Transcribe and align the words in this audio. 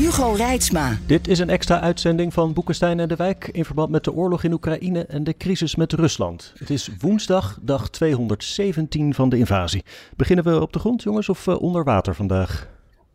Hugo 0.00 0.32
Reitsma. 0.32 0.98
Dit 1.06 1.28
is 1.28 1.38
een 1.38 1.50
extra 1.50 1.80
uitzending 1.80 2.32
van 2.32 2.52
Boekenstein 2.52 3.00
en 3.00 3.08
de 3.08 3.16
Wijk 3.16 3.48
in 3.52 3.64
verband 3.64 3.90
met 3.90 4.04
de 4.04 4.12
oorlog 4.12 4.42
in 4.42 4.52
Oekraïne 4.52 5.04
en 5.04 5.24
de 5.24 5.36
crisis 5.36 5.74
met 5.74 5.92
Rusland. 5.92 6.52
Het 6.58 6.70
is 6.70 6.90
woensdag, 6.98 7.58
dag 7.62 7.90
217 7.90 9.14
van 9.14 9.28
de 9.28 9.38
invasie. 9.38 9.84
Beginnen 10.16 10.44
we 10.44 10.60
op 10.60 10.72
de 10.72 10.78
grond, 10.78 11.02
jongens, 11.02 11.28
of 11.28 11.46
uh, 11.46 11.60
onder 11.60 11.84
water 11.84 12.14
vandaag? 12.14 12.68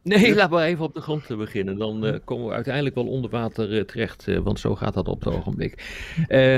Nee, 0.06 0.36
laat 0.36 0.50
maar 0.50 0.66
even 0.66 0.84
op 0.84 0.94
de 0.94 1.02
grond 1.02 1.26
te 1.26 1.36
beginnen. 1.36 1.78
Dan 1.78 2.06
uh, 2.06 2.16
komen 2.24 2.48
we 2.48 2.54
uiteindelijk 2.54 2.96
wel 2.96 3.08
onder 3.08 3.30
water 3.30 3.74
uh, 3.74 3.82
terecht, 3.82 4.28
uh, 4.28 4.38
want 4.38 4.60
zo 4.60 4.76
gaat 4.76 4.94
dat 4.94 5.08
op 5.08 5.24
het 5.24 5.34
ogenblik. 5.34 5.84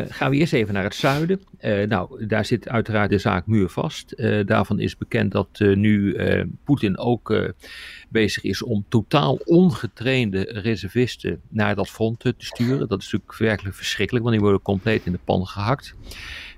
gaan 0.09 0.29
we 0.29 0.35
eerst 0.35 0.53
even 0.53 0.73
naar 0.73 0.83
het 0.83 0.95
zuiden. 0.95 1.41
nou, 1.87 2.25
daar 2.25 2.45
zit 2.45 2.70
uiteraard 2.70 3.09
de 3.09 3.17
zaak 3.17 3.45
muurvast. 3.45 4.15
daarvan 4.45 4.79
is 4.79 4.97
bekend 4.97 5.31
dat 5.31 5.59
nu 5.59 6.17
Poetin 6.63 6.97
ook 6.97 7.53
bezig 8.09 8.43
is 8.43 8.63
om 8.63 8.85
totaal 8.89 9.39
ongetrainde 9.45 10.41
reservisten 10.41 11.41
naar 11.49 11.75
dat 11.75 11.89
front 11.89 12.20
te 12.20 12.34
sturen. 12.37 12.87
Dat 12.87 13.01
is 13.01 13.11
natuurlijk 13.11 13.39
werkelijk 13.39 13.76
verschrikkelijk, 13.76 14.26
want 14.26 14.35
die 14.35 14.45
worden 14.45 14.63
compleet 14.63 15.05
in 15.05 15.11
de 15.11 15.20
pan 15.23 15.48
gehakt. 15.48 15.95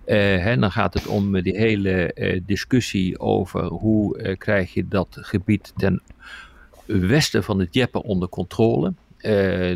Uh, 0.09 0.15
hè, 0.15 0.57
dan 0.57 0.71
gaat 0.71 0.93
het 0.93 1.07
om 1.07 1.41
die 1.41 1.57
hele 1.57 2.11
uh, 2.15 2.41
discussie 2.45 3.19
over 3.19 3.63
hoe 3.63 4.19
uh, 4.19 4.37
krijg 4.37 4.73
je 4.73 4.87
dat 4.87 5.17
gebied 5.21 5.73
ten 5.77 6.01
westen 6.97 7.43
van 7.43 7.57
de 7.57 7.67
Djeppe 7.69 8.03
onder 8.03 8.29
controle. 8.29 8.93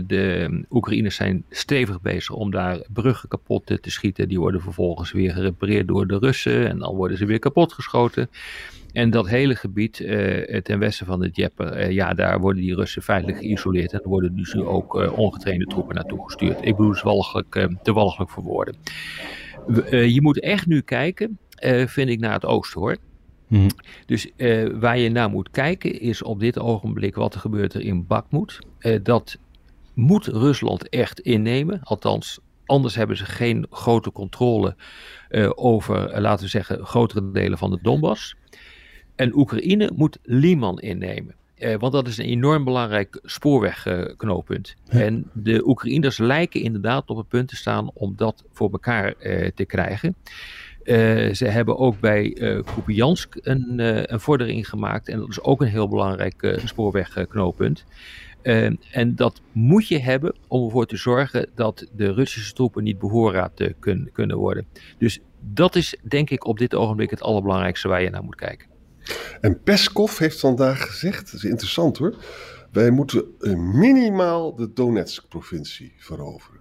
de 0.06 0.66
Oekraïners 0.70 1.16
zijn 1.16 1.44
stevig 1.50 2.02
bezig 2.02 2.36
om 2.36 2.52
daar 2.52 2.82
bruggen 2.94 3.30
kapot 3.30 3.66
te 3.66 3.92
schieten. 3.92 4.28
Die 4.28 4.40
worden 4.40 4.62
vervolgens 4.62 5.12
weer 5.12 5.32
gerepareerd 5.32 5.88
door 5.88 6.08
de 6.08 6.18
Russen 6.18 6.70
en 6.70 6.80
dan 6.80 6.96
worden 6.96 7.18
ze 7.18 7.26
weer 7.26 7.40
kapot 7.40 7.74
geschoten. 7.74 8.30
En 8.94 9.10
dat 9.10 9.28
hele 9.28 9.56
gebied 9.56 10.00
uh, 10.00 10.62
ten 10.62 10.80
westen 10.80 11.06
van 11.06 11.20
de 11.20 11.32
Djeppe, 11.32 11.64
uh, 11.64 11.92
ja, 11.92 12.14
daar 12.14 12.40
worden 12.40 12.62
die 12.62 12.76
Russen 12.76 13.02
feitelijk 13.02 13.38
geïsoleerd. 13.38 13.94
En 13.94 14.02
er 14.02 14.10
worden 14.10 14.36
dus 14.36 14.54
nu 14.54 14.62
ook 14.62 14.94
ongetrainde 15.18 15.66
troepen 15.66 15.96
naartoe 15.96 16.24
gestuurd. 16.24 16.58
Ik 16.66 16.76
bedoel, 16.76 16.92
het 16.92 17.02
walgelijk, 17.02 17.68
te 17.84 17.94
walgelijk 17.94 18.32
voor 18.32 18.44
woorden. 18.44 18.76
je 19.90 20.20
moet 20.22 20.40
echt 20.40 20.68
nu 20.68 20.82
kijken, 20.82 21.40
vind 21.86 22.10
ik, 22.10 22.20
naar 22.20 22.34
het 22.34 22.46
oosten 22.46 22.80
hoor. 22.80 22.98
Mm. 23.54 23.70
Dus 24.06 24.32
waar 24.80 24.98
je 24.98 25.10
naar 25.10 25.30
moet 25.30 25.52
kijken 25.52 26.00
is 26.00 26.22
op 26.22 26.40
dit 26.40 26.60
ogenblik 26.60 27.16
wat 27.16 27.34
er 27.34 27.40
gebeurt 27.40 27.74
er 27.74 27.82
in 27.82 28.08
Bakhmut. 28.08 28.60
dat 29.04 29.38
moet 29.94 30.26
Rusland 30.26 30.90
echt 30.90 31.20
innemen. 31.20 31.80
Althans, 31.84 32.40
anders 32.66 32.96
hebben 32.96 33.18
ze 33.18 33.26
geen 33.26 33.66
grote 33.70 34.12
controle 34.12 34.76
over, 35.56 36.22
laten 36.22 36.44
we 36.44 36.50
zeggen, 36.50 36.86
grotere 36.86 37.32
delen 37.32 37.58
van 37.58 37.72
de 37.72 37.80
Donbass. 37.82 38.36
En 39.16 39.36
Oekraïne 39.36 39.92
moet 39.96 40.18
Liman 40.24 40.80
innemen. 40.80 41.36
Eh, 41.64 41.76
want 41.80 41.94
dat 41.94 42.08
is 42.08 42.18
een 42.18 42.26
enorm 42.26 42.64
belangrijk 42.64 43.20
spoorwegknooppunt. 43.24 44.76
Ja. 44.84 45.00
En 45.00 45.30
de 45.34 45.68
Oekraïners 45.68 46.18
lijken 46.18 46.62
inderdaad 46.62 47.10
op 47.10 47.18
het 47.18 47.28
punt 47.28 47.48
te 47.48 47.56
staan 47.56 47.92
om 47.94 48.14
dat 48.16 48.44
voor 48.52 48.72
elkaar 48.72 49.14
eh, 49.14 49.52
te 49.56 49.66
krijgen. 49.66 50.16
Uh, 50.84 51.34
ze 51.34 51.46
hebben 51.46 51.78
ook 51.78 52.00
bij 52.00 52.38
uh, 52.38 52.64
Kupiansk 52.76 53.36
een, 53.42 53.74
uh, 53.80 54.04
een 54.04 54.20
vordering 54.20 54.70
gemaakt. 54.70 55.08
En 55.08 55.20
dat 55.20 55.30
is 55.30 55.42
ook 55.42 55.62
een 55.62 55.68
heel 55.68 55.88
belangrijk 55.88 56.62
spoorwegknooppunt. 56.66 57.86
en 58.92 59.16
dat 59.16 59.42
moet 59.52 59.88
je 59.88 60.00
hebben 60.00 60.36
om 60.48 60.66
ervoor 60.66 60.86
te 60.86 60.98
zorgen 60.98 61.50
dat 61.56 61.88
de 61.96 62.14
Russische 62.14 62.54
troepen 62.54 62.84
niet 62.84 63.00
bevoorraad 63.00 63.74
kun, 63.80 64.10
kunnen 64.14 64.38
worden. 64.38 64.66
Dus 64.98 65.20
dat 65.40 65.76
is 65.76 65.98
denk 66.02 66.30
ik 66.30 66.46
op 66.46 66.58
dit 66.58 66.76
ogenblik 66.76 67.10
het 67.10 67.22
allerbelangrijkste 67.22 67.88
waar 67.88 68.02
je 68.02 68.10
naar 68.10 68.24
moet 68.24 68.36
kijken. 68.36 68.68
En 69.42 69.62
Peskov 69.64 70.18
heeft 70.18 70.40
vandaag 70.40 70.86
gezegd, 70.86 71.26
dat 71.26 71.34
is 71.34 71.44
interessant 71.44 71.98
hoor, 71.98 72.16
wij 72.72 72.92
moeten 72.92 73.26
minimaal 73.80 74.56
de 74.56 74.74
Donetsk-provincie 74.74 75.94
veroveren. 75.98 76.53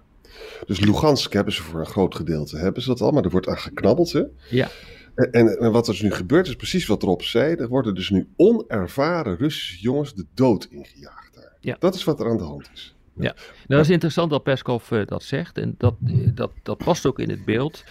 Dus 0.65 0.79
Lugansk 0.79 1.33
hebben 1.33 1.53
ze 1.53 1.61
voor 1.61 1.79
een 1.79 1.85
groot 1.85 2.15
gedeelte, 2.15 2.57
hebben 2.57 2.81
ze 2.81 2.87
dat 2.87 3.01
al, 3.01 3.11
maar 3.11 3.23
er 3.23 3.29
wordt 3.29 3.47
aan 3.47 3.57
geknabbeld 3.57 4.11
hè. 4.11 4.23
Ja. 4.49 4.69
En, 5.15 5.59
en, 5.59 5.71
wat 5.71 5.87
er 5.87 5.93
dus 5.93 6.01
nu 6.01 6.11
gebeurt 6.11 6.47
is 6.47 6.55
precies 6.55 6.85
wat 6.85 7.03
Rob 7.03 7.21
zei, 7.21 7.55
er 7.55 7.67
worden 7.67 7.95
dus 7.95 8.09
nu 8.09 8.27
onervaren 8.35 9.37
Russische 9.37 9.81
jongens 9.81 10.13
de 10.13 10.25
dood 10.33 10.65
ingejaagd 10.65 11.35
daar. 11.35 11.57
Ja. 11.59 11.75
Dat 11.79 11.95
is 11.95 12.03
wat 12.03 12.19
er 12.19 12.29
aan 12.29 12.37
de 12.37 12.43
hand 12.43 12.69
is. 12.73 12.95
Ja, 13.15 13.33
nou, 13.33 13.35
dat 13.67 13.79
is 13.79 13.89
interessant 13.89 14.29
dat 14.29 14.43
Peskov 14.43 14.91
uh, 14.91 15.05
dat 15.05 15.23
zegt 15.23 15.57
en 15.57 15.75
dat, 15.77 15.93
dat, 16.33 16.51
dat 16.63 16.77
past 16.77 17.05
ook 17.05 17.19
in 17.19 17.29
het 17.29 17.45
beeld 17.45 17.83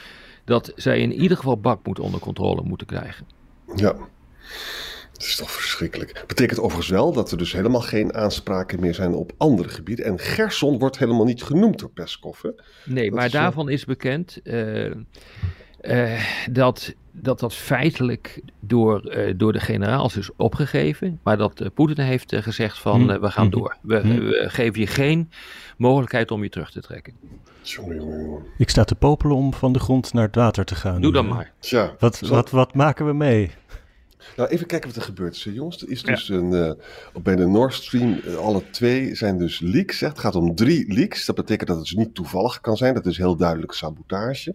dat 0.45 0.73
zij 0.75 1.01
in 1.01 1.13
ieder 1.13 1.37
geval 1.37 1.61
Bakmoed 1.61 1.99
onder 1.99 2.21
controle 2.21 2.63
moeten 2.63 2.87
krijgen. 2.87 3.27
Ja. 3.75 3.97
Het 5.23 5.31
is 5.31 5.37
toch 5.37 5.51
verschrikkelijk. 5.51 6.25
Betekent 6.27 6.61
overigens 6.61 6.89
wel 6.89 7.13
dat 7.13 7.31
er 7.31 7.39
dus 7.39 7.53
helemaal 7.53 7.81
geen 7.81 8.15
aanspraken 8.15 8.81
meer 8.81 8.95
zijn 8.95 9.15
op 9.15 9.33
andere 9.37 9.69
gebieden. 9.69 10.05
En 10.05 10.19
Gerson 10.19 10.79
wordt 10.79 10.99
helemaal 10.99 11.25
niet 11.25 11.43
genoemd 11.43 11.79
door 11.79 11.91
Peskov. 11.91 12.43
Hè? 12.43 12.51
Nee, 12.85 13.05
dat 13.05 13.15
maar 13.15 13.27
is 13.27 13.33
daarvan 13.33 13.69
is 13.69 13.85
bekend 13.85 14.41
uh, 14.45 14.85
uh, 15.83 16.21
dat, 16.51 16.95
dat 17.11 17.41
dat 17.41 17.55
feitelijk 17.55 18.43
door, 18.61 19.17
uh, 19.17 19.35
door 19.37 19.53
de 19.53 19.61
generaals 19.61 20.17
is 20.17 20.31
opgegeven. 20.37 21.21
Maar 21.23 21.37
dat 21.37 21.75
Poetin 21.75 22.05
heeft 22.05 22.37
gezegd 22.37 22.79
van 22.79 23.01
Hm. 23.11 23.21
we 23.21 23.31
gaan 23.31 23.51
door. 23.51 23.77
We, 23.83 24.01
we, 24.03 24.45
geven 24.49 24.81
je 24.81 24.87
geen 24.87 25.31
mogelijkheid 25.77 26.31
om 26.31 26.43
je 26.43 26.49
terug 26.49 26.71
te 26.71 26.81
trekken. 26.81 27.15
Jongen, 27.63 27.97
jongen. 27.97 28.43
Ik 28.59 28.71
sta 28.71 28.85
te 28.85 28.95
popelen 28.95 29.37
om 29.37 29.55
van 29.55 29.73
de 29.73 29.79
grond 29.79 30.13
naar 30.13 30.27
het 30.27 30.35
water 30.35 30.65
te 30.65 30.75
gaan. 30.75 31.01
Doe 31.01 31.13
dan 31.13 31.29
maar. 31.29 31.53
Tja, 31.59 31.95
Wat, 31.99 32.21
wat, 32.21 32.51
wat 32.51 32.75
maken 32.75 33.07
we 33.07 33.13
mee? 33.13 33.51
Nou, 34.37 34.49
even 34.49 34.67
kijken 34.67 34.89
wat 34.89 34.97
er 34.99 35.03
gebeurt 35.05 35.35
is, 35.37 35.45
hè, 35.45 35.51
jongens. 35.51 35.83
Er 35.83 35.91
is 35.91 36.03
dus 36.03 36.29
een, 36.29 36.55
eh, 36.55 36.73
bij 37.23 37.37
de 37.37 37.47
Nord 37.47 37.75
Stream, 37.75 38.21
eh, 38.25 38.35
alle 38.37 38.63
twee 38.71 39.15
zijn 39.15 39.39
dus 39.39 39.61
leaks. 39.61 40.01
Hè. 40.01 40.09
Het 40.09 40.19
gaat 40.19 40.35
om 40.35 40.55
drie 40.55 40.93
leaks. 40.95 41.27
Dat 41.27 41.37
betekent 41.37 41.69
dat 41.69 41.77
het 41.79 41.87
dus 41.87 41.97
niet 41.97 42.15
toevallig 42.15 42.61
kan 42.61 42.77
zijn. 42.77 42.95
Dat 42.95 43.07
is 43.07 43.17
heel 43.17 43.37
duidelijk 43.37 43.73
sabotage. 43.73 44.55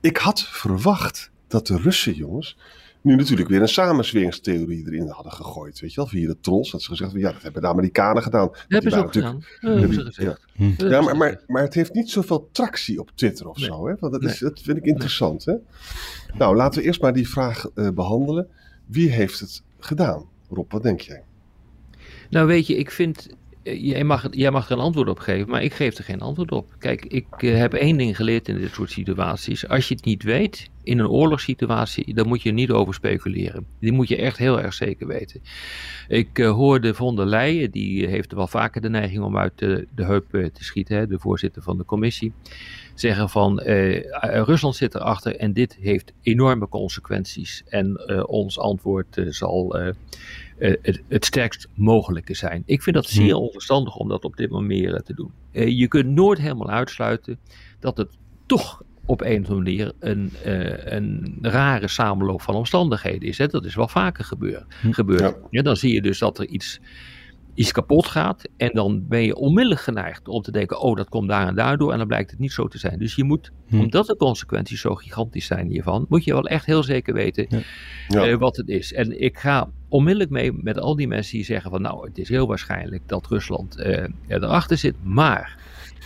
Ik 0.00 0.16
had 0.16 0.42
verwacht 0.42 1.30
dat 1.48 1.66
de 1.66 1.76
Russen, 1.76 2.14
jongens, 2.14 2.56
nu 3.00 3.16
natuurlijk 3.16 3.48
weer 3.48 3.60
een 3.60 3.68
samenzweringstheorie 3.68 4.86
erin 4.86 5.08
hadden 5.08 5.32
gegooid. 5.32 5.80
Weet 5.80 5.90
je 5.90 5.96
wel, 5.96 6.06
via 6.06 6.26
de 6.28 6.36
trolls. 6.40 6.70
Dat 6.70 6.82
ze 6.82 6.88
gezegd 6.88 7.10
hebben, 7.12 7.28
ja, 7.28 7.34
dat 7.34 7.42
hebben 7.42 7.62
de 7.62 7.68
Amerikanen 7.68 8.22
gedaan. 8.22 8.46
Dat 8.46 8.64
hebben 8.68 8.92
ze 8.92 8.98
ook 8.98 9.12
gedaan. 9.12 9.44
Dat 9.60 9.78
hebben 9.78 9.92
ze 9.94 10.00
Ja. 10.00 10.06
gezegd. 10.06 10.40
Ja, 10.56 10.64
hebben 10.76 11.04
maar, 11.04 11.16
maar, 11.16 11.40
maar 11.46 11.62
het 11.62 11.74
heeft 11.74 11.94
niet 11.94 12.10
zoveel 12.10 12.48
tractie 12.52 13.00
op 13.00 13.10
Twitter 13.14 13.48
of 13.48 13.56
Nee. 13.56 13.66
zo. 13.66 13.86
Hè? 13.88 13.94
Want 14.00 14.12
dat, 14.12 14.22
is, 14.22 14.40
Nee. 14.40 14.50
dat 14.50 14.60
vind 14.62 14.76
ik 14.76 14.84
interessant. 14.84 15.44
Hè? 15.44 15.54
Nou, 16.34 16.56
laten 16.56 16.80
we 16.80 16.86
eerst 16.86 17.00
maar 17.00 17.12
die 17.12 17.28
vraag 17.28 17.66
eh, 17.74 17.88
behandelen. 17.90 18.48
Wie 18.92 19.10
heeft 19.10 19.40
het 19.40 19.62
gedaan? 19.78 20.28
Rob, 20.48 20.72
wat 20.72 20.82
denk 20.82 21.00
jij? 21.00 21.22
Nou 22.30 22.46
weet 22.46 22.66
je, 22.66 22.76
ik 22.76 22.90
vind, 22.90 23.28
jij 23.62 24.04
mag, 24.04 24.34
mag 24.34 24.66
er 24.66 24.72
een 24.72 24.82
antwoord 24.82 25.08
op 25.08 25.18
geven, 25.18 25.50
maar 25.50 25.62
ik 25.62 25.72
geef 25.72 25.98
er 25.98 26.04
geen 26.04 26.20
antwoord 26.20 26.52
op. 26.52 26.74
Kijk, 26.78 27.04
ik 27.04 27.26
eh, 27.36 27.56
heb 27.56 27.74
één 27.74 27.96
ding 27.96 28.16
geleerd 28.16 28.48
in 28.48 28.58
dit 28.58 28.72
soort 28.72 28.90
situaties. 28.90 29.68
Als 29.68 29.88
je 29.88 29.94
het 29.94 30.04
niet 30.04 30.22
weet, 30.22 30.70
in 30.82 30.98
een 30.98 31.08
oorlogssituatie, 31.08 32.14
dan 32.14 32.28
moet 32.28 32.42
je 32.42 32.52
niet 32.52 32.70
over 32.70 32.94
speculeren. 32.94 33.66
Die 33.80 33.92
moet 33.92 34.08
je 34.08 34.16
echt 34.16 34.38
heel 34.38 34.60
erg 34.60 34.74
zeker 34.74 35.06
weten. 35.06 35.40
Ik 36.08 36.38
eh, 36.38 36.50
hoorde 36.50 36.94
von 36.94 37.16
der 37.16 37.26
Leyen, 37.26 37.70
die 37.70 38.06
heeft 38.06 38.32
wel 38.32 38.46
vaker 38.46 38.80
de 38.80 38.90
neiging 38.90 39.22
om 39.22 39.38
uit 39.38 39.52
de, 39.54 39.86
de 39.94 40.04
heup 40.04 40.34
eh, 40.34 40.44
te 40.44 40.64
schieten, 40.64 40.96
hè, 40.96 41.06
de 41.06 41.18
voorzitter 41.18 41.62
van 41.62 41.76
de 41.76 41.84
commissie, 41.84 42.32
zeggen 42.94 43.28
van 43.28 43.58
eh, 43.58 43.96
eh, 43.96 44.42
Rusland 44.44 44.76
zit 44.76 44.94
erachter 44.94 45.36
en 45.36 45.52
dit 45.52 45.76
heeft 45.80 46.12
enorme 46.22 46.68
consequenties. 46.68 47.62
En 47.68 47.96
eh, 47.96 48.22
ons 48.26 48.58
antwoord 48.58 49.16
eh, 49.16 49.26
zal 49.28 49.76
eh, 50.58 50.74
het, 50.82 51.02
het 51.08 51.24
sterkst 51.24 51.68
mogelijke 51.74 52.34
zijn. 52.34 52.62
Ik 52.66 52.82
vind 52.82 52.96
dat 52.96 53.06
Hm. 53.08 53.12
zeer 53.14 53.34
onverstandig 53.34 53.96
om 53.96 54.08
dat 54.08 54.24
op 54.24 54.36
dit 54.36 54.50
moment 54.50 55.04
te 55.04 55.14
doen. 55.14 55.30
Eh, 55.52 55.78
je 55.78 55.88
kunt 55.88 56.08
nooit 56.08 56.38
helemaal 56.38 56.70
uitsluiten 56.70 57.38
dat 57.80 57.96
het 57.96 58.08
toch 58.46 58.82
op 59.06 59.20
een 59.20 59.26
of 59.42 59.48
andere 59.50 59.54
manier 59.54 59.92
een, 59.98 60.30
eh, 60.44 60.92
een 60.92 61.38
rare 61.42 61.88
samenloop 61.88 62.42
van 62.42 62.54
omstandigheden 62.54 63.28
is. 63.28 63.38
Hè? 63.38 63.46
Dat 63.46 63.64
is 63.64 63.74
wel 63.74 63.88
vaker 63.88 64.24
gebeur, 64.24 64.64
Hm. 64.80 64.90
gebeurd. 64.90 65.20
Ja. 65.20 65.36
Ja, 65.50 65.62
dan 65.62 65.76
zie 65.76 65.92
je 65.94 66.02
dus 66.02 66.18
dat 66.18 66.38
er 66.38 66.46
iets, 66.46 66.80
iets 67.54 67.72
kapot 67.72 68.06
gaat. 68.06 68.42
En 68.56 68.70
dan 68.72 69.08
ben 69.08 69.22
je 69.22 69.36
onmiddellijk 69.36 69.80
geneigd 69.80 70.28
om 70.28 70.42
te 70.42 70.50
denken: 70.52 70.80
oh, 70.80 70.96
dat 70.96 71.08
komt 71.08 71.28
daar 71.28 71.46
en 71.48 71.54
daardoor. 71.54 71.92
En 71.92 71.98
dan 71.98 72.06
blijkt 72.06 72.30
het 72.30 72.40
niet 72.40 72.52
zo 72.52 72.68
te 72.68 72.78
zijn. 72.78 72.98
Dus 72.98 73.14
je 73.14 73.24
moet, 73.24 73.52
Hm. 73.68 73.78
omdat 73.80 74.06
de 74.06 74.16
consequenties 74.16 74.80
zo 74.80 74.94
gigantisch 74.94 75.46
zijn 75.46 75.68
hiervan, 75.68 76.06
moet 76.08 76.24
je 76.24 76.32
wel 76.32 76.46
echt 76.48 76.66
heel 76.66 76.82
zeker 76.82 77.14
weten 77.14 77.46
Ja. 78.08 78.36
wat 78.36 78.56
het 78.56 78.68
is. 78.68 78.92
En 78.92 79.20
ik 79.22 79.38
ga 79.38 79.70
onmiddellijk 79.92 80.30
mee 80.30 80.52
met 80.52 80.78
al 80.78 80.96
die 80.96 81.08
mensen 81.08 81.36
die 81.36 81.44
zeggen 81.44 81.70
van 81.70 81.82
nou, 81.82 82.06
het 82.06 82.18
is 82.18 82.28
heel 82.28 82.46
waarschijnlijk 82.46 83.02
dat 83.06 83.26
Rusland 83.26 83.78
uh, 83.78 84.06
erachter 84.28 84.78
zit, 84.78 84.94
maar 85.02 85.58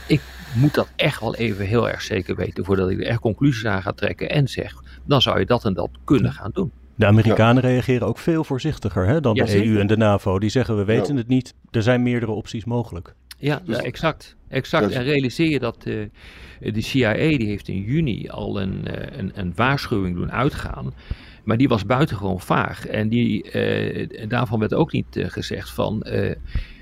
ik 0.06 0.20
moet 0.54 0.74
dat 0.74 0.88
echt 0.96 1.20
wel 1.20 1.34
even 1.34 1.66
heel 1.66 1.88
erg 1.88 2.02
zeker 2.02 2.36
weten 2.36 2.64
voordat 2.64 2.90
ik 2.90 3.00
er 3.00 3.06
echt 3.06 3.20
conclusies 3.20 3.66
aan 3.66 3.82
ga 3.82 3.92
trekken 3.92 4.30
en 4.30 4.48
zeg, 4.48 4.74
dan 5.04 5.22
zou 5.22 5.38
je 5.38 5.46
dat 5.46 5.64
en 5.64 5.74
dat 5.74 5.90
kunnen 6.04 6.32
gaan 6.32 6.50
doen. 6.54 6.72
De 6.94 7.06
Amerikanen 7.06 7.62
reageren 7.62 8.06
ook 8.06 8.18
veel 8.18 8.44
voorzichtiger 8.44 9.06
hè, 9.06 9.20
dan 9.20 9.34
de 9.34 9.66
EU 9.66 9.78
en 9.78 9.86
de 9.86 9.96
NAVO. 9.96 10.38
Die 10.38 10.50
zeggen 10.50 10.76
we 10.76 10.84
weten 10.84 11.16
het 11.16 11.28
niet, 11.28 11.54
er 11.70 11.82
zijn 11.82 12.02
meerdere 12.02 12.32
opties 12.32 12.64
mogelijk. 12.64 13.14
Ja, 13.38 13.60
ja 13.64 13.78
exact. 13.78 14.36
exact. 14.48 14.92
En 14.92 15.02
realiseer 15.02 15.50
je 15.50 15.58
dat 15.58 15.86
uh, 15.86 16.06
de 16.60 16.80
CIA 16.80 17.12
die 17.12 17.46
heeft 17.46 17.68
in 17.68 17.82
juni 17.82 18.28
al 18.28 18.60
een, 18.60 18.84
uh, 18.86 19.18
een, 19.18 19.32
een, 19.34 19.52
waarschuwing 19.54 20.16
doen 20.16 20.32
uitgaan. 20.32 20.94
Maar 21.46 21.56
die 21.56 21.68
was 21.68 21.86
buitengewoon 21.86 22.40
vaag. 22.40 22.86
En 22.86 23.08
die, 23.08 23.52
uh, 23.52 24.28
daarvan 24.28 24.58
werd 24.58 24.74
ook 24.74 24.92
niet 24.92 25.06
gezegd 25.10 25.70
van 25.70 26.06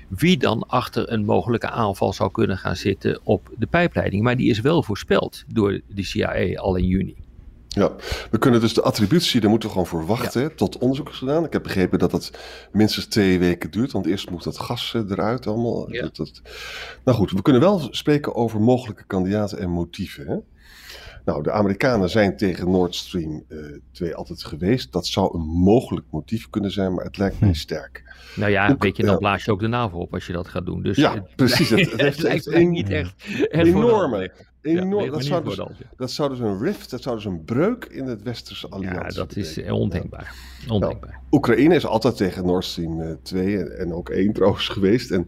wie 0.07 0.37
dan 0.37 0.67
achter 0.67 1.11
een 1.11 1.25
mogelijke 1.25 1.69
aanval 1.69 2.13
zou 2.13 2.31
kunnen 2.31 2.57
gaan 2.57 2.75
zitten 2.75 3.19
op 3.23 3.49
de 3.57 3.67
pijpleiding. 3.67 4.23
Maar 4.23 4.37
die 4.37 4.49
is 4.49 4.59
wel 4.59 4.83
voorspeld 4.83 5.43
door 5.47 5.81
de 5.87 6.03
CIA 6.03 6.59
al 6.59 6.75
in 6.75 6.87
juni. 6.87 7.15
Ja, 7.75 7.91
we 8.31 8.37
kunnen 8.37 8.59
dus 8.59 8.73
de 8.73 8.81
attributie, 8.81 9.41
daar 9.41 9.49
moeten 9.49 9.69
we 9.69 9.75
gewoon 9.75 9.89
voor 9.89 10.05
wachten 10.05 10.55
tot 10.55 10.77
onderzoek 10.77 11.09
is 11.09 11.17
gedaan. 11.17 11.45
Ik 11.45 11.53
heb 11.53 11.63
begrepen 11.63 11.99
dat 11.99 12.11
het 12.11 12.31
minstens 12.71 13.05
twee 13.05 13.39
weken 13.39 13.71
duurt, 13.71 13.91
want 13.91 14.05
eerst 14.05 14.29
moet 14.29 14.43
dat 14.43 14.59
gas 14.59 14.93
eh, 14.93 15.01
eruit 15.09 15.47
allemaal. 15.47 15.93
Ja. 15.93 16.01
Dat, 16.01 16.15
dat... 16.15 16.41
Nou 17.03 17.17
goed, 17.17 17.31
we 17.31 17.41
kunnen 17.41 17.61
wel 17.61 17.87
spreken 17.91 18.35
over 18.35 18.61
mogelijke 18.61 19.03
kandidaten 19.07 19.59
en 19.59 19.69
motieven. 19.69 20.27
Hè? 20.27 20.37
Nou, 21.25 21.43
de 21.43 21.51
Amerikanen 21.51 22.09
zijn 22.09 22.37
tegen 22.37 22.71
Nord 22.71 22.95
Stream 22.95 23.43
2 23.91 24.09
eh, 24.09 24.15
altijd 24.15 24.43
geweest. 24.43 24.91
Dat 24.91 25.07
zou 25.07 25.37
een 25.37 25.45
mogelijk 25.45 26.05
motief 26.09 26.49
kunnen 26.49 26.71
zijn, 26.71 26.93
maar 26.93 27.05
het 27.05 27.17
lijkt 27.17 27.39
mij 27.39 27.49
hm. 27.49 27.55
sterk. 27.55 28.03
Nou 28.35 28.51
ja, 28.51 28.69
een 28.69 28.77
beetje, 28.77 29.03
dan 29.03 29.17
blaas 29.17 29.45
je 29.45 29.51
ook 29.51 29.59
de 29.59 29.67
NAVO 29.67 29.97
op 29.97 30.13
als 30.13 30.27
je 30.27 30.33
dat 30.33 30.47
gaat 30.47 30.65
doen. 30.65 30.81
Dus 30.81 30.97
ja, 30.97 31.25
precies. 31.35 31.69
Het, 31.69 32.01
het 32.01 32.21
lijkt 32.27 32.49
mij 32.49 32.65
niet 32.65 32.89
echt 32.89 33.13
enorme, 33.49 34.31
enorm, 34.61 35.11
dat, 35.11 35.23
zou 35.23 35.43
dus, 35.43 35.61
dat 35.97 36.11
zou 36.11 36.29
dus 36.29 36.39
een 36.39 36.59
rift, 36.59 36.89
dat 36.89 37.01
zou 37.01 37.15
dus 37.15 37.25
een 37.25 37.43
breuk 37.43 37.85
in 37.85 38.05
het 38.05 38.23
westerse 38.23 38.69
alliantie 38.69 39.01
Ja, 39.03 39.09
dat 39.09 39.35
is 39.35 39.57
ondenkbaar. 39.69 40.35
ondenkbaar. 40.67 41.09
Nou, 41.09 41.23
Oekraïne 41.31 41.75
is 41.75 41.85
altijd 41.85 42.17
tegen 42.17 42.45
Nord 42.45 42.65
Stream 42.65 43.17
2 43.23 43.57
en, 43.57 43.79
en 43.79 43.93
ook 43.93 44.09
1 44.09 44.33
trouwens 44.33 44.67
geweest. 44.67 45.11
En, 45.11 45.27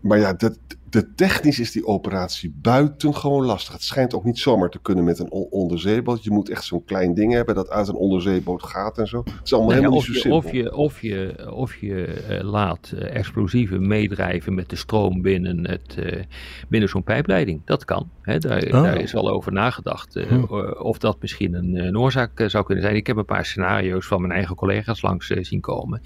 maar 0.00 0.18
ja, 0.18 0.32
dat, 0.32 0.58
de 0.94 1.14
technisch 1.14 1.60
is 1.60 1.72
die 1.72 1.86
operatie 1.86 2.54
buitengewoon 2.60 3.44
lastig. 3.44 3.72
Het 3.72 3.82
schijnt 3.82 4.14
ook 4.14 4.24
niet 4.24 4.38
zomaar 4.38 4.70
te 4.70 4.78
kunnen 4.82 5.04
met 5.04 5.18
een 5.18 5.30
onderzeeboot. 5.30 6.24
Je 6.24 6.30
moet 6.30 6.50
echt 6.50 6.64
zo'n 6.64 6.84
klein 6.84 7.14
ding 7.14 7.32
hebben 7.32 7.54
dat 7.54 7.70
uit 7.70 7.88
een 7.88 7.94
onderzeeboot 7.94 8.62
gaat 8.62 8.98
en 8.98 9.06
zo. 9.06 9.18
Het 9.18 9.40
is 9.44 9.52
allemaal 9.52 9.72
helemaal 9.72 9.92
niet 9.92 10.04
zo 10.04 10.12
simpel. 10.12 10.38
Of 10.38 10.52
je, 10.52 10.74
of 10.76 11.00
je, 11.00 11.52
of 11.52 11.74
je 11.74 12.24
uh, 12.30 12.50
laat 12.50 12.92
uh, 12.94 13.14
explosieven 13.14 13.86
meedrijven 13.86 14.54
met 14.54 14.70
de 14.70 14.76
stroom 14.76 15.22
binnen, 15.22 15.68
het, 15.68 15.96
uh, 15.98 16.22
binnen 16.68 16.88
zo'n 16.88 17.02
pijpleiding. 17.02 17.60
Dat 17.64 17.84
kan. 17.84 18.10
Hè? 18.22 18.38
Daar, 18.38 18.62
oh. 18.62 18.70
daar, 18.70 19.00
is 19.00 19.14
al 19.14 19.30
over 19.30 19.52
nagedacht 19.52 20.14
hm. 20.14 20.42
of 20.78 20.98
dat 20.98 21.20
misschien 21.20 21.54
een, 21.54 21.86
een 21.86 21.98
oorzaak 21.98 22.44
zou 22.46 22.64
kunnen 22.64 22.84
zijn. 22.84 22.96
Ik 22.96 23.06
heb 23.06 23.16
een 23.16 23.24
paar 23.24 23.44
scenario's 23.44 24.06
van 24.06 24.20
mijn 24.20 24.32
eigen 24.32 24.56
collega's 24.56 25.02
langs 25.02 25.26
zien 25.26 25.60
komen. 25.60 26.00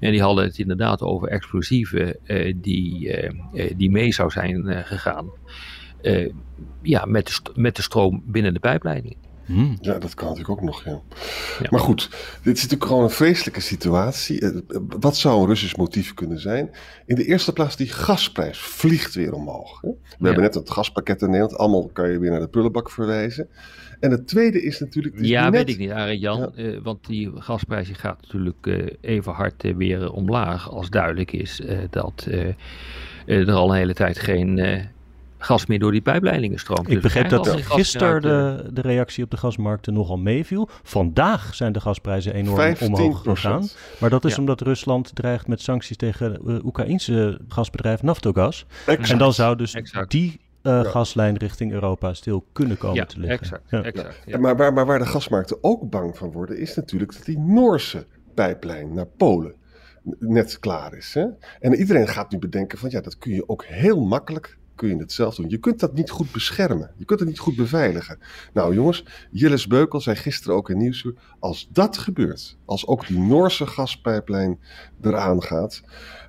En 0.00 0.10
die 0.10 0.22
hadden 0.22 0.44
het 0.44 0.58
inderdaad 0.58 1.02
over 1.02 1.28
explosieven 1.28 2.16
die, 2.56 3.16
die 3.76 3.90
mee 3.90 4.12
zou 4.30 4.30
zijn 4.30 4.66
uh, 4.66 4.78
gegaan. 4.84 5.30
Uh, 6.02 6.32
ja, 6.82 7.04
met 7.04 7.26
de, 7.26 7.50
met 7.54 7.76
de 7.76 7.82
stroom 7.82 8.22
binnen 8.26 8.54
de 8.54 8.60
pijpleiding. 8.60 9.16
Hmm. 9.44 9.76
Ja, 9.80 9.98
dat 9.98 10.14
kan 10.14 10.28
natuurlijk 10.28 10.60
ook 10.60 10.66
nog, 10.66 10.84
ja. 10.84 11.00
ja. 11.60 11.66
Maar 11.70 11.80
goed, 11.80 12.10
dit 12.42 12.56
is 12.56 12.62
natuurlijk 12.62 12.90
gewoon 12.90 13.02
een 13.02 13.10
vreselijke 13.10 13.60
situatie. 13.60 14.40
Eh, 14.40 14.50
wat 15.00 15.16
zou 15.16 15.40
een 15.40 15.46
Russisch 15.46 15.76
motief 15.76 16.14
kunnen 16.14 16.38
zijn? 16.40 16.70
In 17.06 17.14
de 17.14 17.24
eerste 17.24 17.52
plaats, 17.52 17.76
die 17.76 17.88
gasprijs 17.88 18.58
vliegt 18.58 19.14
weer 19.14 19.32
omhoog. 19.32 19.80
We 19.80 19.88
ja. 19.88 20.24
hebben 20.24 20.42
net 20.42 20.54
het 20.54 20.70
gaspakket 20.70 21.22
in 21.22 21.30
Nederland. 21.30 21.58
Allemaal 21.58 21.90
kan 21.92 22.10
je 22.10 22.18
weer 22.18 22.30
naar 22.30 22.40
de 22.40 22.48
prullenbak 22.48 22.90
verwijzen. 22.90 23.48
En 24.00 24.10
het 24.10 24.26
tweede 24.28 24.62
is 24.62 24.80
natuurlijk... 24.80 25.16
ja, 25.20 25.50
weet 25.50 25.68
ik 25.68 25.78
niet, 25.78 25.90
Arend 25.90 26.20
Jan. 26.20 26.52
Ja. 26.54 26.62
Uh, 26.62 26.78
want 26.82 27.06
die 27.06 27.30
gasprijs 27.34 27.88
gaat 27.92 28.20
natuurlijk 28.22 28.66
uh, 28.66 28.86
even 29.00 29.32
hard 29.32 29.64
uh, 29.64 29.76
weer 29.76 30.12
omlaag 30.12 30.70
als 30.70 30.90
duidelijk 30.90 31.32
is 31.32 31.62
dat 31.90 32.26
er 33.26 33.52
al 33.52 33.68
een 33.70 33.76
hele 33.76 33.94
tijd 33.94 34.18
geen 34.18 34.58
gas 35.44 35.66
meer 35.66 35.78
door 35.78 35.92
die 35.92 36.00
pijpleidingen 36.00 36.58
stroomt. 36.58 36.88
Ik 36.88 36.94
dus 36.94 37.02
begreep 37.02 37.28
dat 37.28 37.48
gisteren 37.48 38.22
de, 38.22 38.70
de 38.72 38.80
reactie 38.80 39.24
op 39.24 39.30
de 39.30 39.36
gasmarkten 39.36 39.92
nogal 39.92 40.18
meeviel. 40.18 40.68
Vandaag 40.82 41.54
zijn 41.54 41.72
de 41.72 41.80
gasprijzen 41.80 42.34
enorm 42.34 42.74
omhoog 42.80 43.22
gegaan. 43.22 43.68
Maar 43.98 44.10
dat 44.10 44.24
is 44.24 44.34
ja. 44.34 44.38
omdat 44.38 44.60
Rusland 44.60 45.14
dreigt 45.14 45.46
met 45.46 45.60
sancties 45.60 45.96
tegen 45.96 46.38
uh, 46.46 46.64
Oekraïnse 46.64 47.40
gasbedrijf 47.48 48.02
Naftogaz. 48.02 48.64
Exact. 48.86 49.10
En 49.10 49.18
dan 49.18 49.32
zou 49.32 49.56
dus 49.56 49.74
exact. 49.74 50.10
die 50.10 50.40
uh, 50.62 50.72
ja. 50.82 50.82
gaslijn 50.82 51.36
richting 51.36 51.72
Europa 51.72 52.14
stil 52.14 52.44
kunnen 52.52 52.78
komen 52.78 52.96
ja, 52.96 53.04
te 53.04 53.18
liggen. 53.18 53.38
Exact, 53.38 53.70
ja. 53.70 53.82
exact, 53.82 54.22
ja. 54.26 54.38
Maar, 54.38 54.56
waar, 54.56 54.72
maar 54.72 54.86
waar 54.86 54.98
de 54.98 55.06
gasmarkten 55.06 55.56
ook 55.60 55.90
bang 55.90 56.16
van 56.16 56.32
worden, 56.32 56.58
is 56.58 56.74
natuurlijk 56.74 57.12
dat 57.12 57.24
die 57.24 57.38
Noorse 57.38 58.06
pijplijn 58.34 58.94
naar 58.94 59.06
Polen 59.06 59.54
net 60.18 60.58
klaar 60.58 60.94
is. 60.94 61.14
Hè? 61.14 61.26
En 61.60 61.74
iedereen 61.74 62.08
gaat 62.08 62.30
nu 62.30 62.38
bedenken 62.38 62.78
van 62.78 62.90
ja, 62.90 63.00
dat 63.00 63.18
kun 63.18 63.34
je 63.34 63.48
ook 63.48 63.64
heel 63.64 64.00
makkelijk 64.00 64.58
kun 64.74 64.88
je 64.88 64.96
het 64.96 65.12
zelf 65.12 65.34
doen. 65.34 65.48
Je 65.48 65.58
kunt 65.58 65.80
dat 65.80 65.94
niet 65.94 66.10
goed 66.10 66.32
beschermen. 66.32 66.90
Je 66.96 67.04
kunt 67.04 67.20
het 67.20 67.28
niet 67.28 67.38
goed 67.38 67.56
beveiligen. 67.56 68.18
Nou 68.52 68.74
jongens, 68.74 69.04
Jilles 69.30 69.66
Beukel 69.66 70.00
zei 70.00 70.16
gisteren 70.16 70.56
ook 70.56 70.70
in 70.70 70.76
Nieuwsuur, 70.78 71.14
als 71.38 71.68
dat 71.72 71.98
gebeurt, 71.98 72.58
als 72.64 72.86
ook 72.86 73.06
die 73.06 73.18
Noorse 73.18 73.66
gaspijplijn 73.66 74.58
eraan 75.00 75.42
gaat, 75.42 75.82